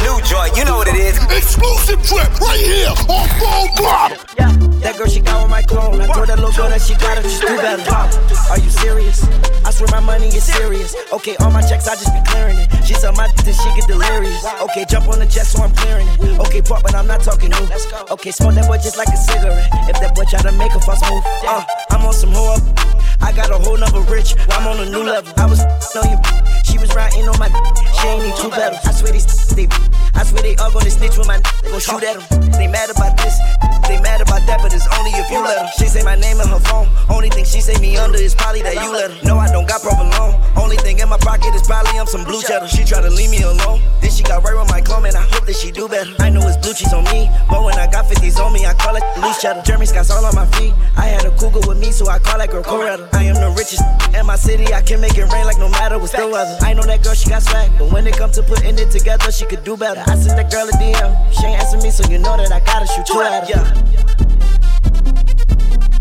New, 0.00 0.16
new 0.16 0.16
joint, 0.24 0.56
you 0.56 0.64
know 0.64 0.78
what 0.78 0.88
it 0.88 0.96
is. 0.96 1.18
Exclusive 1.28 2.00
trip 2.02 2.30
right 2.40 2.60
here 2.60 2.94
on 3.08 3.28
Full 3.36 3.68
Block. 3.76 4.53
That 4.84 4.98
girl, 4.98 5.08
she 5.08 5.20
got 5.20 5.40
on 5.40 5.48
my 5.48 5.62
clone. 5.62 5.96
I 5.96 6.06
told 6.12 6.28
that 6.28 6.36
little 6.36 6.52
girl 6.52 6.68
that 6.68 6.82
she 6.84 6.92
got 7.00 7.16
it, 7.16 7.24
she's 7.24 7.40
too 7.40 7.56
better. 7.56 7.80
Are 8.52 8.60
you 8.60 8.68
serious? 8.68 9.24
I 9.64 9.72
swear 9.72 9.88
my 9.88 10.04
money 10.04 10.28
is 10.28 10.44
serious. 10.44 10.94
Okay, 11.10 11.34
all 11.40 11.50
my 11.50 11.64
checks, 11.64 11.88
I 11.88 11.96
just 11.96 12.12
be 12.12 12.20
clearing 12.28 12.60
it. 12.60 12.68
She 12.84 12.92
said 12.92 13.16
my 13.16 13.32
then 13.48 13.56
she 13.56 13.68
get 13.80 13.88
delirious. 13.88 14.44
Okay, 14.68 14.84
jump 14.84 15.08
on 15.08 15.20
the 15.20 15.24
jet, 15.24 15.48
so 15.48 15.64
I'm 15.64 15.72
clearing 15.72 16.06
it. 16.20 16.38
Okay, 16.44 16.60
pop, 16.60 16.82
but 16.82 16.94
I'm 16.94 17.06
not 17.06 17.24
talking 17.24 17.48
new. 17.48 17.66
Okay, 18.12 18.30
smoke 18.30 18.60
that 18.60 18.68
boy 18.68 18.76
just 18.76 19.00
like 19.00 19.08
a 19.08 19.16
cigarette. 19.16 19.72
If 19.88 19.96
that 20.04 20.12
boy 20.14 20.28
try 20.28 20.44
to 20.44 20.52
make 20.52 20.76
a 20.76 20.80
fuss 20.84 21.00
move, 21.08 21.24
uh, 21.48 21.64
I'm 21.88 22.04
on 22.04 22.12
some 22.12 22.36
hoe 22.36 22.60
up. 22.60 22.62
I 23.24 23.32
got 23.32 23.48
a 23.48 23.56
whole 23.56 23.80
number 23.80 24.04
rich, 24.12 24.36
I'm 24.52 24.68
on 24.68 24.84
a 24.84 24.90
new 24.90 25.00
level. 25.00 25.32
I 25.40 25.46
was 25.48 25.64
on 25.96 26.12
you, 26.12 26.20
she 26.74 26.78
was 26.78 26.92
riding 26.94 27.28
on 27.28 27.38
my 27.38 27.46
She 28.02 28.08
ain't 28.08 28.26
need 28.26 28.34
two 28.34 28.50
pedals. 28.50 28.82
I 28.82 28.90
swear 28.90 29.12
these 29.12 29.26
they, 29.54 29.68
I 30.18 30.26
swear 30.26 30.42
they 30.42 30.56
all 30.56 30.72
gonna 30.74 30.90
snitch 30.90 31.16
with 31.16 31.28
my 31.28 31.38
go 31.70 31.78
shoot 31.78 32.02
at 32.02 32.18
them. 32.18 32.50
They 32.58 32.66
mad 32.66 32.90
about 32.90 33.14
this, 33.16 33.38
they 33.86 34.02
mad 34.02 34.20
about 34.20 34.42
that, 34.50 34.58
but 34.58 34.74
it's 34.74 34.86
only 34.98 35.14
if 35.14 35.30
you 35.30 35.38
let. 35.38 35.70
She 35.78 35.86
say 35.86 36.02
my 36.02 36.16
name 36.16 36.40
in 36.42 36.48
her 36.48 36.58
phone, 36.66 36.90
only 37.08 37.30
thing 37.30 37.44
she 37.44 37.60
say 37.60 37.78
me 37.78 37.96
under 37.96 38.18
is 38.18 38.34
probably 38.34 38.62
that 38.62 38.74
you 38.82 38.90
let 38.90 39.14
her. 39.14 39.18
No, 39.22 39.38
I 39.38 39.46
don't 39.52 39.68
got 39.68 39.82
proper 39.82 40.02
loan, 40.18 40.34
only 40.58 40.76
thing 40.82 40.98
in 40.98 41.08
my 41.08 41.18
pocket 41.18 41.54
is 41.54 41.62
probably 41.62 41.94
I'm 41.94 42.06
some 42.06 42.24
blue 42.24 42.42
cheddar. 42.42 42.66
She 42.66 42.82
try 42.84 43.00
to 43.00 43.10
leave 43.10 43.30
me 43.30 43.42
alone, 43.42 43.78
then 44.02 44.10
she 44.10 44.24
got 44.24 44.42
right 44.42 44.58
with 44.58 44.68
my 44.68 44.80
clone, 44.80 45.06
and 45.06 45.14
I 45.14 45.22
hope 45.22 45.46
that 45.46 45.54
she 45.54 45.70
do 45.70 45.86
better. 45.86 46.10
I 46.18 46.30
know 46.30 46.42
it's 46.42 46.58
blue 46.58 46.74
cheese 46.74 46.92
on 46.92 47.04
me, 47.14 47.30
but 47.48 47.62
when 47.62 47.78
I 47.78 47.86
got 47.86 48.10
50s 48.10 48.42
on 48.42 48.52
me, 48.52 48.66
I 48.66 48.74
call 48.74 48.96
it 48.96 49.04
loose 49.22 49.40
cheddar. 49.40 49.62
Jeremy 49.62 49.86
Scott's 49.86 50.10
all 50.10 50.26
on 50.26 50.34
my 50.34 50.46
feet. 50.58 50.74
I 50.96 51.06
had 51.06 51.24
a 51.24 51.30
cougar 51.38 51.62
with 51.68 51.78
me, 51.78 51.92
so 51.92 52.10
I 52.10 52.18
call 52.18 52.38
that 52.38 52.50
girl 52.50 52.64
Coretta. 52.64 53.06
I 53.14 53.22
am 53.30 53.36
the 53.38 53.54
richest 53.54 53.86
in 54.14 54.26
my 54.26 54.36
city. 54.36 54.74
I 54.74 54.82
can 54.82 55.00
make 55.00 55.16
it 55.16 55.30
rain 55.32 55.46
like 55.46 55.58
no 55.58 55.68
matter 55.68 55.98
what's 55.98 56.12
the 56.12 56.26
weather. 56.26 56.58
I 56.64 56.72
know 56.72 56.82
that 56.84 57.04
girl, 57.04 57.14
she 57.14 57.28
got 57.28 57.42
swag, 57.42 57.70
but 57.78 57.92
when 57.92 58.06
it 58.06 58.16
come 58.16 58.30
to 58.32 58.42
putting 58.42 58.78
it 58.78 58.90
together, 58.90 59.30
she 59.30 59.44
could 59.44 59.64
do 59.64 59.76
better. 59.76 60.02
I 60.06 60.16
sent 60.16 60.36
that 60.36 60.50
girl 60.50 60.66
a 60.66 60.72
DM, 60.72 61.32
she 61.32 61.46
ain't 61.46 61.60
answer 61.60 61.76
me, 61.76 61.90
so 61.90 62.08
you 62.10 62.18
know 62.18 62.38
that 62.38 62.50
I 62.50 62.60
gotta 62.60 62.86
shoot 62.86 63.04
two 63.04 63.20
at 63.20 63.44
her. 63.44 63.50
Yeah. 63.52 63.68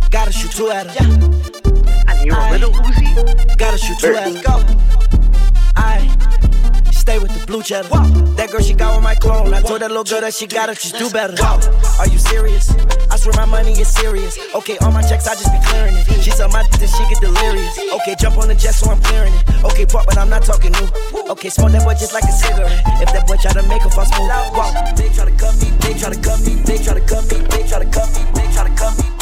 Gotta 0.09 0.31
shoot 0.31 0.51
two 0.51 0.69
at 0.69 0.87
her. 0.87 0.93
Yeah. 1.03 2.05
I 2.07 2.23
need 2.23 2.31
a 2.31 2.51
little 2.51 2.71
Uzi. 2.71 3.57
Gotta 3.57 3.77
shoot 3.77 3.99
two 3.99 4.15
at 4.15 4.33
her. 4.33 4.41
Go. 4.41 5.12
With. 7.63 8.35
That 8.35 8.51
girl, 8.51 8.59
she 8.59 8.73
got 8.73 8.91
on 8.91 9.03
my 9.03 9.15
clone. 9.15 9.53
I 9.53 9.61
told 9.61 9.79
that 9.79 9.87
little 9.87 10.03
girl 10.03 10.19
that 10.19 10.33
she 10.33 10.47
got 10.47 10.67
it, 10.67 10.77
she's 10.77 10.91
do 10.91 11.09
better. 11.09 11.31
Are 11.41 12.07
you 12.11 12.19
serious? 12.19 12.75
I 13.07 13.15
swear 13.15 13.31
my 13.39 13.45
money 13.45 13.71
is 13.71 13.87
serious. 13.87 14.37
Okay, 14.53 14.77
all 14.79 14.91
my 14.91 15.01
checks, 15.01 15.27
I 15.27 15.35
just 15.35 15.47
be 15.47 15.59
clearing 15.71 15.95
it. 15.95 16.03
She 16.19 16.31
said 16.31 16.51
my 16.51 16.67
then 16.75 16.89
she 16.91 17.03
get 17.07 17.21
delirious. 17.21 17.79
Okay, 17.79 18.15
jump 18.19 18.37
on 18.37 18.49
the 18.49 18.55
jet, 18.55 18.75
so 18.75 18.91
I'm 18.91 18.99
clearing 18.99 19.31
it. 19.33 19.63
Okay, 19.63 19.85
pop, 19.85 20.05
but 20.05 20.17
I'm 20.17 20.27
not 20.27 20.43
talking 20.43 20.73
new. 20.73 20.87
Okay, 21.31 21.47
smoke 21.47 21.71
that 21.71 21.85
boy 21.85 21.93
just 21.93 22.11
like 22.11 22.25
a 22.25 22.35
cigarette. 22.35 22.83
If 22.99 23.13
that 23.15 23.27
boy 23.27 23.37
try 23.39 23.53
to 23.53 23.63
make 23.71 23.85
a 23.85 23.89
fuss 23.89 24.11
move, 24.19 24.27
wow. 24.27 24.75
They 24.99 25.07
try 25.07 25.23
to 25.23 25.31
cut 25.31 25.55
me, 25.63 25.71
they 25.79 25.95
try 25.95 26.11
to 26.11 26.19
cut 26.19 26.43
me, 26.43 26.59
they 26.67 26.83
try 26.83 26.99
to 26.99 27.05
cut 27.07 27.23
me, 27.31 27.37
they 27.47 27.63
try 27.63 27.79
to 27.79 27.87
cut 27.87 28.11
me, 28.11 28.21
they 28.35 28.51
try 28.51 28.67
to 28.67 28.75
cut 28.75 28.91
me, 28.99 29.12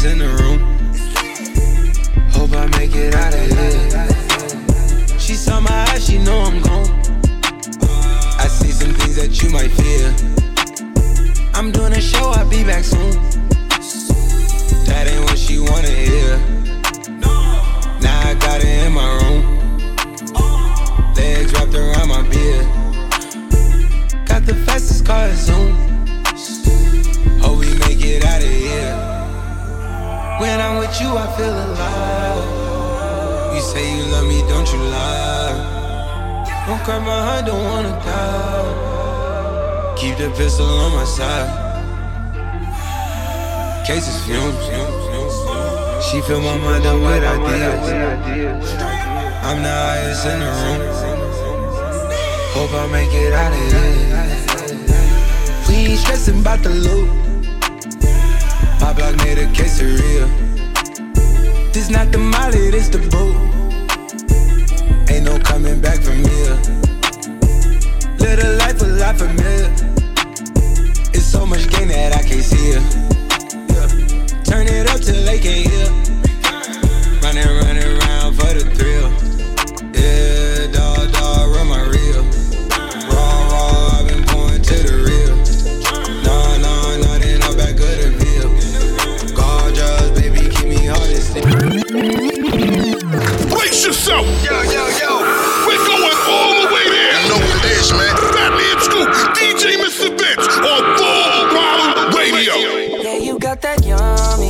highest 0.00 0.06
in 0.06 0.18
the 0.18 0.28
room. 0.42 0.60
Hope 2.30 2.52
I 2.52 2.66
make 2.78 2.94
it 2.94 3.14
out 3.14 3.34
of 3.34 3.40
here. 3.40 5.18
She 5.18 5.34
saw 5.34 5.60
my 5.60 5.86
eyes, 5.90 6.06
she 6.06 6.18
know 6.18 6.40
I'm 6.40 6.60
gone. 6.62 6.88
I 8.38 8.46
see 8.48 8.70
some 8.70 8.92
things 8.94 9.16
that 9.16 9.42
you 9.42 9.50
might 9.50 9.70
fear. 9.70 10.14
I'm 11.54 11.72
doing 11.72 11.92
a 11.92 12.00
show, 12.00 12.30
I'll 12.30 12.48
be 12.48 12.64
back 12.64 12.84
soon. 12.84 13.12
That 14.86 15.06
ain't 15.06 15.24
what 15.24 15.38
she 15.38 15.58
wanna 15.58 15.88
hear. 15.88 16.38
Now 18.00 18.28
I 18.28 18.34
got 18.34 18.60
it 18.60 18.86
in 18.86 18.92
my 18.92 19.08
room. 19.20 19.42
Legs 21.14 21.52
wrapped 21.52 21.74
around 21.74 22.08
my 22.08 22.22
beard. 22.28 22.66
Got 24.26 24.46
the 24.46 24.54
fastest 24.66 25.04
car 25.04 25.30
Zoom. 25.34 25.99
When 30.40 30.58
I'm 30.58 30.78
with 30.78 30.98
you, 31.02 31.08
I 31.18 31.26
feel 31.36 31.52
alive. 31.52 32.44
You 33.54 33.60
say 33.60 33.84
you 33.94 34.04
love 34.10 34.26
me, 34.26 34.40
don't 34.48 34.72
you 34.72 34.78
lie? 34.78 35.52
Don't 36.66 36.82
cry 36.82 36.98
my 36.98 37.20
heart, 37.26 37.44
don't 37.44 37.62
wanna 37.62 37.90
die. 38.00 39.94
Keep 39.98 40.16
the 40.16 40.30
pistol 40.30 40.64
on 40.64 40.92
my 40.94 41.04
side. 41.04 41.50
Cases 43.86 44.16
fumes. 44.24 44.56
She 46.06 46.22
fill 46.22 46.40
my 46.40 46.56
mind 46.56 46.86
up 46.86 46.98
with 46.98 47.22
ideas. 47.22 48.72
I'm 49.44 49.62
the 49.62 49.68
highest 49.68 50.24
in 50.24 50.40
the 50.40 50.46
room. 50.58 50.80
Hope 52.54 52.72
I 52.72 52.86
make 52.90 53.12
it 53.12 53.34
out 53.34 53.52
of 53.52 53.58
here. 53.68 53.90
We 55.68 55.74
ain't 55.90 56.00
stressing 56.00 56.40
about 56.40 56.62
the 56.62 56.70
loot. 56.70 57.29
My 58.90 58.96
block 58.96 59.16
made 59.18 59.38
a 59.38 59.46
quesadilla. 59.52 60.26
This 61.72 61.90
not 61.90 62.10
the 62.10 62.18
molly, 62.18 62.72
this 62.72 62.88
the 62.88 62.98
boot. 62.98 63.36
Ain't 65.08 65.26
no 65.26 65.38
coming 65.38 65.80
back 65.80 66.00
from 66.00 66.16
here. 66.16 66.56
Live 68.18 68.42
a 68.42 68.56
life 68.56 68.82
a 68.82 68.86
lot 68.86 69.16
familiar. 69.16 69.70
It's 71.14 71.24
so 71.24 71.46
much 71.46 71.70
gain 71.70 71.86
that 71.86 72.16
I 72.16 72.22
can't 72.24 72.42
see 72.42 72.70
it. 72.74 72.82
Yeah. 73.70 74.42
Turn 74.42 74.66
it 74.66 74.90
up 74.90 75.00
till 75.00 75.24
they 75.24 75.38
can't 75.38 75.70
hear. 75.70 76.09
Brace 93.80 93.96
yourself. 93.96 94.26
Yo, 94.44 94.52
yo, 94.60 94.88
yo. 95.00 95.24
We're 95.64 95.80
going 95.86 96.16
all 96.28 96.68
the 96.68 96.74
way 96.74 96.84
there. 96.84 97.22
You 97.22 97.28
know 97.30 97.40
what 97.40 97.64
it 97.64 97.72
is, 97.80 97.90
man. 97.92 98.14
Fatman 98.28 98.78
Scoop, 98.84 99.08
DJ 99.32 99.80
Mr. 99.80 100.10
Vince 100.10 100.48
on 100.60 100.82
Full 100.98 101.48
Throttle 101.48 102.12
Radio. 102.12 102.54
Yeah, 103.00 103.16
you 103.16 103.38
got 103.38 103.62
that 103.62 103.82
yummy, 103.82 104.49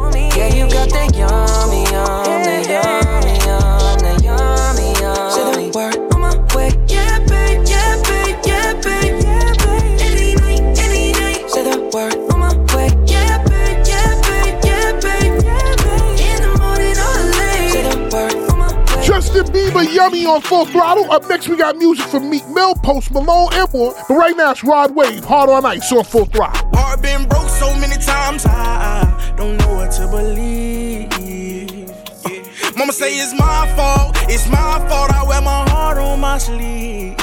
got 0.71 0.89
that 0.89 1.15
yummy, 1.15 1.83
yum, 1.91 2.43
that 2.43 2.63
yummy, 2.69 3.35
yum, 3.43 3.99
that 3.99 4.23
yummy, 4.23 4.87
yum. 5.01 5.31
Say 5.31 5.43
the 5.51 5.71
word 5.75 5.97
on 6.13 6.21
my 6.21 6.55
way. 6.55 6.71
Yeah, 6.87 7.19
babe, 7.27 7.67
yeah, 7.67 7.99
babe, 8.07 8.39
yeah, 8.45 8.73
babe, 8.79 9.19
yeah, 9.21 9.51
babe. 9.59 9.99
Any 9.99 10.35
night, 10.35 10.79
any 10.79 11.11
night. 11.11 11.49
Say 11.49 11.63
the 11.63 11.77
word 11.93 12.15
on 12.31 12.39
my 12.39 12.55
way. 12.73 12.87
Yeah, 13.05 13.43
babe, 13.43 13.83
yeah, 13.85 14.15
babe, 14.23 14.63
yeah, 14.63 14.95
babe, 15.03 15.43
yeah, 15.43 15.75
babe. 15.83 16.23
In 16.23 16.39
the 16.39 16.51
morning 16.59 16.95
or 16.95 17.19
late. 17.35 17.71
Say 17.75 17.83
the 17.83 17.95
word 18.15 18.35
on 18.51 18.57
my 18.59 18.95
way. 18.95 19.05
Justin 19.05 19.45
Bieber, 19.51 19.83
Yummy 19.93 20.25
on 20.25 20.41
Full 20.41 20.65
Throttle. 20.67 21.11
Up 21.11 21.27
next, 21.27 21.49
we 21.49 21.57
got 21.57 21.75
music 21.75 22.05
from 22.07 22.29
Meek 22.29 22.47
Mill, 22.47 22.75
Post 22.75 23.11
Malone, 23.11 23.49
and 23.53 23.71
more. 23.73 23.93
But 24.07 24.15
right 24.15 24.37
now, 24.37 24.51
it's 24.51 24.63
Rod 24.63 24.95
Wave, 24.95 25.25
Heart 25.25 25.49
on 25.49 25.65
Ice 25.65 25.91
on 25.91 26.05
Full 26.05 26.25
Throttle. 26.25 26.69
Heart 26.73 27.01
been 27.01 27.27
broke 27.27 27.49
so 27.49 27.75
many 27.75 28.01
times, 28.01 28.45
I 28.45 29.10
don't 29.41 29.57
know 29.57 29.73
what 29.73 29.91
to 29.91 30.07
believe. 30.07 31.09
Uh, 31.13 32.77
Mama 32.77 32.93
say 32.93 33.11
it's 33.17 33.33
my 33.33 33.61
fault, 33.75 34.15
it's 34.29 34.47
my 34.47 34.73
fault. 34.87 35.11
I 35.11 35.23
wear 35.27 35.41
my 35.41 35.67
heart 35.71 35.97
on 35.97 36.19
my 36.19 36.37
sleeve. 36.37 37.17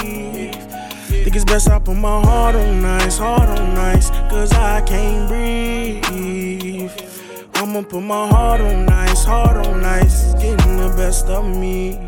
Think 1.22 1.36
it's 1.36 1.44
best 1.44 1.70
I 1.70 1.78
put 1.78 1.94
my 1.94 2.20
heart 2.20 2.56
on 2.56 2.84
ice, 2.84 3.18
heart 3.18 3.48
on 3.48 3.76
ice, 3.76 4.10
cause 4.30 4.52
I 4.52 4.80
can't 4.80 5.28
breathe. 5.28 6.90
I'ma 7.54 7.82
put 7.82 8.02
my 8.02 8.26
heart 8.26 8.62
on 8.62 8.88
ice, 8.88 9.22
heart 9.24 9.64
on 9.64 9.84
ice, 9.84 10.24
it's 10.24 10.42
getting 10.42 10.76
the 10.76 10.92
best 10.96 11.26
of 11.26 11.44
me. 11.44 12.07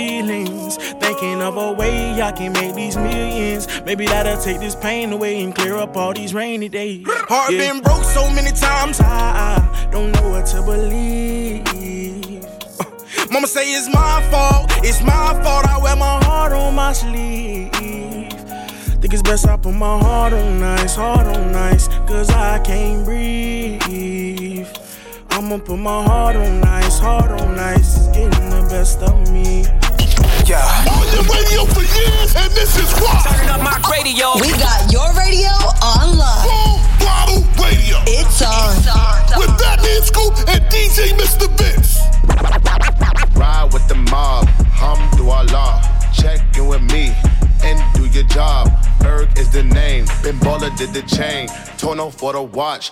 Thinking 0.01 1.41
of 1.41 1.57
a 1.57 1.73
way 1.73 2.19
I 2.21 2.31
can 2.31 2.53
make 2.53 2.73
these 2.75 2.97
millions. 2.97 3.67
Maybe 3.85 4.05
that'll 4.07 4.41
take 4.41 4.59
this 4.59 4.75
pain 4.75 5.11
away 5.13 5.41
and 5.43 5.53
clear 5.53 5.75
up 5.77 5.95
all 5.95 6.13
these 6.13 6.33
rainy 6.33 6.69
days. 6.69 7.05
Heart 7.07 7.51
Yeah. 7.53 7.71
been 7.73 7.81
broke 7.83 8.03
so 8.03 8.27
many 8.31 8.51
times, 8.51 8.99
I, 8.99 9.05
I 9.05 9.91
don't 9.91 10.11
know 10.11 10.29
what 10.29 10.45
to 10.47 10.61
believe. 10.63 11.61
Uh, 12.79 12.85
Mama 13.31 13.47
say 13.47 13.71
it's 13.73 13.87
my 13.93 14.21
fault, 14.31 14.71
it's 14.83 15.01
my 15.03 15.39
fault. 15.43 15.65
I 15.67 15.77
wear 15.83 15.95
my 15.95 16.23
heart 16.25 16.53
on 16.53 16.73
my 16.75 16.93
sleeve. 16.93 17.71
Think 19.01 19.13
it's 19.13 19.21
best 19.23 19.47
I 19.47 19.57
put 19.57 19.73
my 19.73 19.97
heart 19.99 20.33
on 20.33 20.63
ice, 20.63 20.95
heart 20.95 21.27
on 21.27 21.55
ice, 21.55 21.87
cause 22.07 22.29
I 22.31 22.59
can't 22.59 23.05
breathe. 23.05 24.67
I'ma 25.29 25.57
put 25.59 25.77
my 25.77 26.03
heart 26.03 26.35
on 26.35 26.63
ice, 26.63 26.99
heart 26.99 27.31
on 27.41 27.57
ice, 27.59 27.97
it's 27.97 28.07
getting 28.17 28.49
the 28.49 28.65
best 28.69 28.99
of 28.99 29.31
me. 29.31 29.65
Yeah. 30.45 30.63
On 30.91 31.05
your 31.13 31.23
radio 31.29 31.65
for 31.71 31.81
years, 31.81 32.35
and 32.35 32.51
this 32.53 32.77
is 32.77 32.91
why. 32.99 33.21
Turning 33.23 33.49
up 33.49 33.61
my 33.61 33.77
radio. 33.91 34.33
We 34.41 34.51
got 34.57 34.91
your 34.91 35.09
radio 35.13 35.53
online. 35.81 36.43
Full 36.43 36.77
throttle 36.99 37.43
radio. 37.61 37.97
It's 38.07 38.41
on. 38.41 38.75
With 39.37 39.49
Fatman 39.59 40.01
Scoop 40.03 40.33
and 40.49 40.61
DJ 40.71 41.13
Mr. 41.15 41.47
Vince. 41.57 41.99
Ride 43.37 43.69
with 43.73 43.87
the 43.87 43.95
mob, 43.95 44.47
alhamdulillah. 44.47 45.81
Check 46.13 46.41
in 46.57 46.67
with 46.67 46.81
me 46.91 47.13
and 47.63 47.79
do 47.95 48.05
your 48.07 48.23
job. 48.23 48.67
Ferg 48.99 49.37
is 49.37 49.49
the 49.49 49.63
name, 49.63 50.05
Ben 50.23 50.37
Baller 50.39 50.75
did 50.77 50.93
the 50.93 51.01
chain. 51.03 51.47
Tono 51.77 52.09
for 52.09 52.33
the 52.33 52.41
watch. 52.41 52.91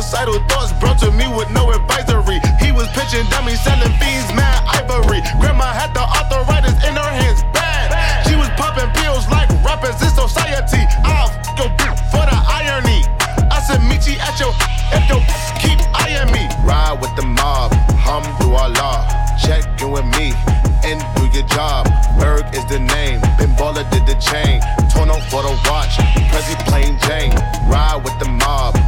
Suicidal 0.00 0.40
thoughts 0.48 0.72
brought 0.80 0.98
to 1.00 1.10
me 1.12 1.28
with 1.28 1.50
no 1.50 1.70
advisory. 1.72 2.40
He 2.56 2.72
was 2.72 2.88
pitching 2.96 3.28
dummies, 3.28 3.60
selling 3.60 3.92
fiends, 4.00 4.32
mad 4.32 4.64
ivory. 4.64 5.20
Grandma 5.36 5.76
had 5.76 5.92
the 5.92 6.00
arthritis 6.00 6.72
in 6.88 6.96
her 6.96 7.12
hands, 7.20 7.44
bad. 7.52 7.92
She 8.24 8.32
was 8.34 8.48
popping 8.56 8.88
pills 8.96 9.28
like 9.28 9.52
rappers 9.60 10.00
in 10.00 10.08
society. 10.08 10.88
I'll 11.04 11.28
f- 11.28 11.52
your 11.60 11.68
bitch 11.76 12.00
for 12.08 12.24
the 12.24 12.32
irony. 12.32 13.04
I 13.52 13.60
said, 13.60 13.84
meet 13.84 14.08
you 14.08 14.16
at 14.24 14.40
your 14.40 14.56
if 14.88 15.04
your 15.04 15.20
keep 15.60 15.76
eyeing 15.92 16.32
me. 16.32 16.48
Ride 16.64 16.96
with 16.96 17.12
the 17.14 17.26
mob, 17.28 17.68
hum 18.00 18.24
do 18.40 18.56
Allah. 18.56 19.04
Check 19.36 19.68
in 19.84 19.92
with 19.92 20.08
me 20.16 20.32
and 20.80 20.96
do 21.20 21.28
your 21.28 21.44
job. 21.44 21.84
Ferg 22.16 22.48
is 22.56 22.64
the 22.72 22.80
name, 22.80 23.20
Ben 23.36 23.52
Baller 23.52 23.84
did 23.92 24.08
the 24.08 24.16
chain. 24.16 24.64
Tono 24.88 25.20
for 25.28 25.44
the 25.44 25.52
watch, 25.68 26.00
Prezi 26.32 26.56
plain 26.64 26.96
Jane. 27.04 27.36
Ride 27.68 28.00
with 28.00 28.16
the 28.18 28.28
mob, 28.28 28.79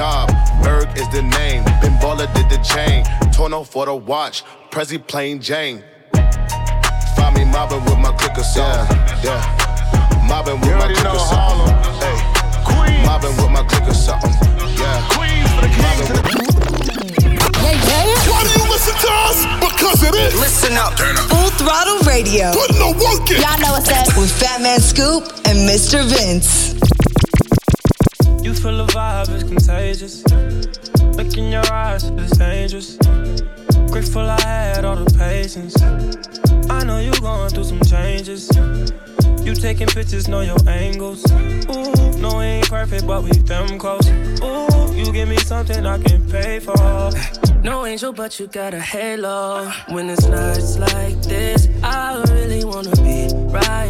job. 0.00 0.30
Ferg 0.64 0.88
is 0.96 1.06
the 1.10 1.20
name, 1.20 1.62
Ben 1.82 1.92
Baller 2.00 2.28
did 2.32 2.48
the 2.48 2.56
chain. 2.64 3.04
Tono 3.34 3.64
for 3.64 3.84
the 3.84 3.94
watch, 3.94 4.42
Prezi 4.70 4.96
plain 4.96 5.42
Jane. 5.42 5.84
Find 7.16 7.36
me 7.36 7.44
mobbing 7.44 7.84
with 7.84 7.98
my 7.98 8.12
clicker 8.16 8.42
song. 8.42 8.88
Yeah, 9.20 9.44
Mobbing 10.26 10.58
with 10.64 10.72
my 10.80 10.88
clicker 10.88 11.24
song. 11.28 11.68
Hey, 12.00 12.16
mobbing 13.04 13.36
with 13.36 13.52
my 13.52 13.62
clicker 13.68 13.92
something. 13.92 14.32
Yeah, 14.80 15.04
Queens 15.12 15.52
for 15.52 15.68
the 15.68 15.72
Yeah, 17.60 17.76
yeah. 17.84 18.32
Why 18.32 18.40
do 18.48 18.52
you 18.56 18.66
listen 18.72 18.96
to 19.04 19.10
us? 19.28 19.38
Because 19.60 20.00
it 20.02 20.14
is. 20.16 20.32
Listen 20.40 20.80
up. 20.80 20.96
Full 21.28 21.50
throttle 21.60 22.00
radio. 22.08 22.52
Putting 22.56 22.80
the 22.80 22.92
work 23.04 23.28
in. 23.28 23.42
Y'all 23.44 23.60
know 23.60 23.76
what's 23.76 23.92
up. 23.92 24.16
With 24.16 24.32
Fatman 24.32 24.80
Scoop 24.80 25.24
and 25.44 25.68
Mr. 25.68 26.00
Vince. 26.08 26.99
You 28.42 28.54
feel 28.54 28.84
the 28.84 28.86
vibe 28.92 29.28
is 29.36 29.44
contagious. 29.44 30.24
Look 31.16 31.36
in 31.36 31.52
your 31.52 31.72
eyes, 31.72 32.04
it's 32.04 32.36
dangerous. 32.38 32.96
Grateful 33.90 34.22
I 34.22 34.40
had 34.40 34.84
all 34.84 34.96
the 34.96 35.10
patience. 35.18 35.80
I 36.70 36.84
know 36.84 36.98
you 37.00 37.12
going 37.20 37.50
through 37.50 37.64
some 37.64 37.80
changes. 37.80 38.48
You 39.44 39.54
taking 39.54 39.88
pictures, 39.88 40.28
know 40.28 40.40
your 40.40 40.58
angles. 40.68 41.24
Ooh, 41.32 42.18
no, 42.18 42.38
we 42.38 42.44
ain't 42.44 42.68
perfect, 42.68 43.06
but 43.06 43.22
we 43.22 43.30
them 43.30 43.78
close. 43.78 44.08
Ooh, 44.08 44.94
you 44.94 45.12
give 45.12 45.28
me 45.28 45.36
something 45.38 45.84
I 45.84 45.98
can 45.98 46.28
pay 46.30 46.60
for. 46.60 47.10
No 47.62 47.84
angel, 47.84 48.12
but 48.12 48.38
you 48.40 48.46
got 48.46 48.74
a 48.74 48.80
halo. 48.80 49.70
When 49.88 50.08
it's 50.08 50.26
nights 50.26 50.78
like 50.78 51.20
this, 51.22 51.68
I 51.82 52.22
really 52.30 52.64
wanna 52.64 52.96
be 52.96 53.28
right 53.34 53.89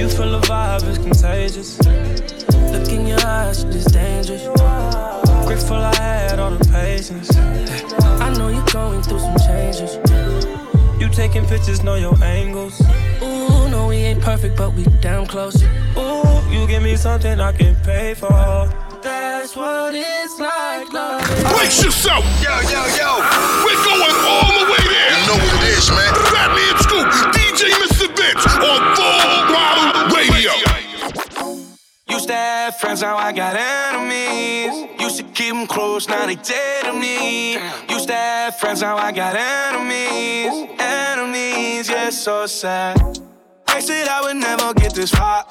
You 0.00 0.08
feel 0.08 0.30
the 0.30 0.40
vibe 0.46 0.88
is 0.88 0.96
contagious. 0.96 1.78
Look 2.72 2.88
in 2.88 3.06
your 3.06 3.20
eyes, 3.20 3.64
it's 3.64 3.84
dangerous. 3.92 4.44
Grateful 5.46 5.76
I 5.76 5.94
had 5.94 6.38
all 6.38 6.52
the 6.52 6.64
patience. 6.72 7.36
I 7.36 8.32
know 8.32 8.48
you're 8.48 8.64
going 8.72 9.02
through 9.02 9.18
some 9.18 9.36
changes. 9.36 9.98
You 10.98 11.10
taking 11.10 11.44
pictures, 11.44 11.82
know 11.82 11.96
your 11.96 12.16
angles. 12.24 12.80
Ooh, 13.20 13.68
no, 13.68 13.88
we 13.88 13.96
ain't 13.96 14.22
perfect, 14.22 14.56
but 14.56 14.72
we 14.72 14.84
damn 15.02 15.26
close. 15.26 15.62
Ooh, 15.62 16.50
you 16.50 16.66
give 16.66 16.82
me 16.82 16.96
something 16.96 17.38
I 17.38 17.52
can 17.52 17.76
pay 17.84 18.14
for. 18.14 18.72
That's 19.02 19.54
what 19.54 19.94
it's 19.94 20.40
like, 20.40 20.90
love. 20.94 21.20
Brace 21.52 21.84
yourself. 21.84 22.24
Yo, 22.40 22.48
yo, 22.72 22.80
yo. 22.96 23.10
We're 23.64 23.84
going 23.84 24.16
all 24.32 24.60
the 24.60 24.66
way 24.72 24.80
there. 24.80 25.12
You 25.12 25.26
know 25.28 25.38
what 25.44 25.60
it 25.60 25.76
is, 25.76 25.90
man. 25.90 26.12
Fatman 26.32 26.78
Scoop, 26.84 27.06
DJ 27.36 27.68
Mr. 27.80 27.89
Vince 28.20 28.46
on 28.46 28.80
Full 28.96 29.46
Throttle 29.48 30.14
Radio. 30.14 30.52
Used 32.10 32.28
to 32.28 32.34
have 32.34 32.76
friends, 32.76 33.00
now 33.00 33.16
I 33.16 33.32
got 33.32 33.56
enemies. 33.56 35.00
Used 35.00 35.16
to 35.16 35.22
keep 35.22 35.54
them 35.54 35.66
close, 35.66 36.06
now 36.06 36.26
they 36.26 36.34
dead 36.34 36.84
to 36.84 36.92
me. 36.92 37.54
Used 37.88 38.08
to 38.08 38.14
have 38.14 38.58
friends, 38.58 38.82
now 38.82 38.98
I 38.98 39.10
got 39.12 39.34
enemies. 39.36 40.68
Enemies, 40.78 41.88
yeah, 41.88 42.10
so 42.10 42.44
sad. 42.44 42.98
They 43.68 43.80
said 43.80 44.06
I 44.08 44.20
would 44.20 44.36
never 44.36 44.74
get 44.74 44.92
this 44.94 45.12
far. 45.12 45.44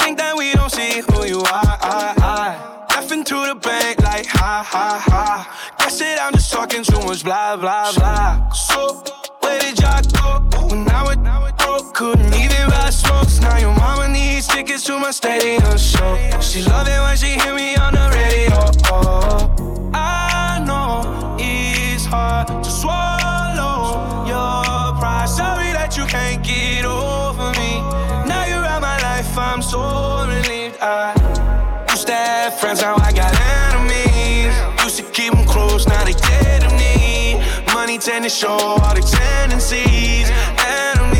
Think 0.00 0.18
that 0.18 0.34
we 0.36 0.52
don't 0.54 0.72
see 0.72 1.00
who 1.12 1.24
you 1.26 1.42
are. 1.42 2.72
Left 2.90 3.08
to 3.08 3.46
the 3.46 3.54
bank 3.54 4.00
like 4.02 4.26
ha 4.26 4.64
ha 4.66 4.98
ha. 4.98 5.76
Guess 5.78 6.00
it, 6.00 6.18
I'm 6.20 6.32
just 6.32 6.50
talking 6.50 6.82
too 6.82 7.00
much 7.06 7.22
blah 7.22 7.56
blah 7.56 7.92
blah. 7.92 8.50
So 8.50 9.04
where 9.40 9.60
did 9.60 9.78
y'all 9.78 10.40
go 10.50 10.66
when 10.66 10.88
I 10.88 11.04
broke? 11.04 11.51
Couldn't 12.02 12.34
even 12.34 12.68
buy 12.68 12.90
smokes. 12.90 13.38
Now 13.38 13.58
your 13.58 13.72
mama 13.76 14.08
needs 14.08 14.48
tickets 14.48 14.82
to 14.86 14.98
my 14.98 15.12
stadium 15.12 15.78
show. 15.78 16.18
She 16.40 16.60
love 16.64 16.88
it 16.88 16.98
when 16.98 17.16
she 17.16 17.38
hear 17.38 17.54
me 17.54 17.76
on 17.76 17.94
the 17.94 18.10
radio. 18.10 18.58
I 19.94 20.60
know 20.66 21.36
it's 21.38 22.04
hard 22.04 22.48
to 22.48 22.68
swallow 22.68 24.26
your 24.26 24.98
pride. 24.98 25.28
Sorry 25.28 25.70
that 25.78 25.96
you 25.96 26.04
can't 26.06 26.42
get 26.42 26.84
over 26.84 27.52
me. 27.52 27.78
Now 28.26 28.46
you're 28.46 28.66
out 28.66 28.82
my 28.82 28.98
life, 29.00 29.38
I'm 29.38 29.62
so 29.62 30.26
relieved. 30.26 30.78
I 30.80 31.14
used 31.88 32.08
to 32.08 32.14
have 32.14 32.58
friends, 32.58 32.80
now 32.80 32.96
I 32.96 33.12
got 33.12 33.32
enemies. 33.70 34.52
Used 34.82 34.96
to 34.96 35.04
keep 35.04 35.32
them 35.34 35.46
close, 35.46 35.86
now 35.86 36.02
they 36.02 36.14
dead 36.14 36.62
to 36.62 36.70
me. 36.74 37.38
Money 37.72 37.98
tend 37.98 38.24
to 38.24 38.28
show 38.28 38.58
all 38.58 38.92
the 38.92 39.02
tendencies. 39.02 40.28
Enemies, 40.58 41.11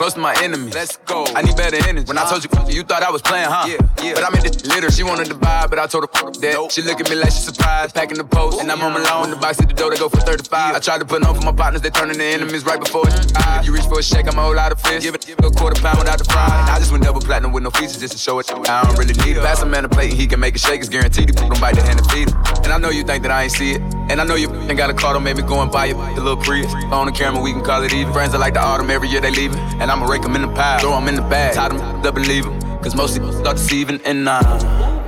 Close 0.00 0.14
to 0.14 0.20
my 0.20 0.34
enemies. 0.42 0.72
Let's 0.74 0.96
go. 0.96 1.26
I 1.36 1.42
need 1.42 1.58
better 1.58 1.76
energy. 1.86 2.06
When 2.08 2.16
I 2.16 2.24
told 2.24 2.42
you, 2.42 2.48
you 2.74 2.82
thought 2.84 3.02
I 3.02 3.10
was 3.10 3.20
playing, 3.20 3.50
huh? 3.50 3.68
Yeah, 3.68 3.76
yeah. 4.02 4.14
But 4.14 4.24
I'm 4.24 4.34
in 4.34 4.44
this 4.44 4.64
litter. 4.64 4.90
She 4.90 5.02
wanted 5.02 5.26
to 5.26 5.34
buy, 5.34 5.66
but 5.66 5.78
I 5.78 5.86
told 5.86 6.04
her 6.04 6.08
fuck 6.08 6.32
that. 6.40 6.54
Nope. 6.54 6.70
She 6.70 6.80
look 6.80 6.98
at 7.00 7.10
me 7.10 7.16
like 7.16 7.28
she 7.28 7.40
surprised. 7.40 7.94
Packing 7.94 8.16
the 8.16 8.24
post, 8.24 8.62
and 8.62 8.72
I'm 8.72 8.78
home 8.78 8.96
alone. 8.96 9.28
The 9.28 9.36
box 9.36 9.60
at 9.60 9.68
the 9.68 9.74
door, 9.74 9.90
they 9.90 9.98
go 9.98 10.08
for 10.08 10.16
35. 10.16 10.74
I 10.74 10.78
tried 10.78 11.00
to 11.00 11.04
put 11.04 11.22
on 11.22 11.34
for 11.34 11.42
my 11.42 11.52
partners, 11.52 11.82
they 11.82 11.90
turn 11.90 12.08
into 12.08 12.24
enemies 12.24 12.64
right 12.64 12.80
before 12.80 13.02
it's 13.08 13.30
If 13.60 13.66
you 13.66 13.74
reach 13.74 13.84
for 13.84 13.98
a 13.98 14.02
shake, 14.02 14.26
I'm 14.26 14.38
a 14.38 14.42
whole 14.42 14.56
lot 14.56 14.72
of 14.72 14.80
fish. 14.80 15.02
Give 15.02 15.14
it, 15.14 15.26
give 15.26 15.38
it 15.38 15.44
a 15.44 15.50
quarter 15.50 15.78
pound 15.82 15.98
without 15.98 16.16
the 16.16 16.24
fry. 16.24 16.48
I 16.48 16.78
just 16.78 16.92
went 16.92 17.04
double 17.04 17.20
platinum 17.20 17.52
with 17.52 17.64
no 17.64 17.68
features 17.68 18.00
just 18.00 18.14
to 18.14 18.18
show 18.18 18.38
it. 18.38 18.50
I 18.50 18.82
don't 18.84 18.96
really 18.96 19.12
need 19.26 19.36
it. 19.36 19.42
Pass 19.42 19.60
a 19.60 19.66
man 19.66 19.84
a 19.84 19.90
plate 19.90 20.12
and 20.12 20.18
he 20.18 20.26
can 20.26 20.40
make 20.40 20.56
a 20.56 20.58
shake. 20.58 20.80
It's 20.80 20.88
guaranteed. 20.88 21.28
He 21.28 21.34
don't 21.34 21.60
bite 21.60 21.74
the 21.74 21.82
hand 21.82 22.00
and 22.00 22.10
feed 22.10 22.30
him. 22.30 22.59
And 22.70 22.84
I 22.84 22.86
know 22.86 22.94
you 22.94 23.02
think 23.02 23.24
that 23.24 23.32
I 23.32 23.42
ain't 23.42 23.50
see 23.50 23.72
it. 23.72 23.82
And 24.08 24.20
I 24.20 24.24
know 24.24 24.36
you 24.36 24.48
ain't 24.54 24.76
got 24.76 24.90
a 24.90 24.94
car 24.94 25.12
to 25.14 25.18
maybe 25.18 25.42
go 25.42 25.60
and 25.60 25.72
buy 25.72 25.86
it. 25.86 25.96
a 25.96 26.20
little 26.22 26.36
Prius. 26.36 26.72
On 26.92 27.04
the 27.04 27.10
camera, 27.10 27.42
we 27.42 27.50
can 27.50 27.64
call 27.64 27.82
it 27.82 27.92
even. 27.92 28.12
Friends 28.12 28.32
are 28.32 28.38
like 28.38 28.54
the 28.54 28.60
autumn, 28.60 28.90
every 28.90 29.08
year 29.08 29.20
they 29.20 29.32
leaving. 29.32 29.58
And 29.80 29.90
I'ma 29.90 30.06
rake 30.06 30.22
them 30.22 30.36
in 30.36 30.42
the 30.42 30.54
pile. 30.54 30.78
Throw 30.78 30.92
them 30.92 31.08
in 31.08 31.16
the 31.16 31.22
bag. 31.22 31.56
Tie 31.56 31.68
them 31.68 31.80
up 31.80 32.16
and 32.16 32.28
leave 32.28 32.44
them. 32.44 32.60
Cause 32.80 32.94
most 32.94 33.14
people 33.14 33.32
start 33.32 33.56
deceiving 33.56 34.00
and 34.04 34.24
nah. 34.24 34.38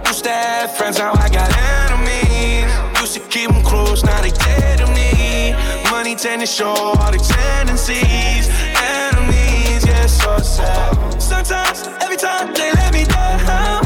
Used 0.09 0.25
to 0.25 0.31
uh, 0.31 0.35
have 0.35 0.77
friends, 0.77 0.99
now 0.99 1.13
I 1.13 1.29
got 1.29 1.57
enemies. 1.87 3.01
Used 3.01 3.15
to 3.15 3.21
keep 3.31 3.49
them 3.49 3.63
close, 3.63 4.03
now 4.03 4.21
they 4.21 4.31
dead 4.31 4.79
to 4.79 4.87
me. 4.89 5.53
Money 5.89 6.17
tend 6.17 6.41
to 6.41 6.47
show 6.49 6.67
all 6.67 7.13
the 7.13 7.19
tendencies. 7.19 8.51
Enemies, 8.75 9.87
yeah, 9.87 10.07
so 10.07 10.37
sad. 10.39 11.23
Sometimes, 11.23 11.87
every 12.03 12.17
time 12.17 12.53
they 12.55 12.73
let 12.73 12.93
me 12.93 13.05
down. 13.05 13.82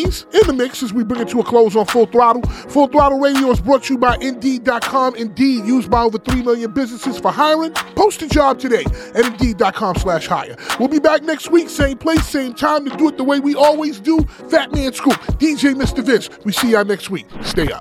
Enemies 0.00 0.26
in 0.32 0.46
the 0.46 0.52
mix 0.52 0.82
as 0.82 0.92
we 0.92 1.04
bring 1.04 1.20
it 1.20 1.28
to 1.28 1.40
a 1.40 1.44
close 1.44 1.76
on 1.76 1.84
Full 1.86 2.06
Throttle. 2.06 2.42
Full 2.42 2.86
Throttle 2.88 3.18
Radio 3.18 3.50
is 3.50 3.60
brought 3.60 3.84
to 3.84 3.94
you 3.94 3.98
by 3.98 4.16
Indeed.com. 4.20 5.14
Indeed, 5.16 5.64
used 5.66 5.90
by 5.90 6.02
over 6.02 6.18
3 6.18 6.42
million 6.42 6.72
businesses 6.72 7.18
for 7.18 7.30
hiring. 7.30 7.72
Post 7.72 8.22
a 8.22 8.28
job 8.28 8.58
today 8.58 8.84
at 9.14 9.26
Indeed.com 9.26 9.96
slash 9.96 10.26
hire. 10.26 10.56
We'll 10.78 10.88
be 10.88 11.00
back 11.00 11.22
next 11.22 11.50
week, 11.50 11.68
same 11.68 11.98
place, 11.98 12.26
same 12.26 12.54
time 12.54 12.88
to 12.88 12.96
do 12.96 13.08
it 13.08 13.16
the 13.18 13.24
way 13.24 13.40
we 13.40 13.54
always 13.54 14.00
do. 14.00 14.18
Fatman 14.18 14.94
Scoop, 14.94 15.14
DJ 15.38 15.74
Mr. 15.74 16.02
Vince. 16.02 16.30
We 16.44 16.52
see 16.52 16.72
y'all 16.72 16.84
next 16.84 17.10
week. 17.10 17.26
Stay 17.42 17.70
up. 17.70 17.78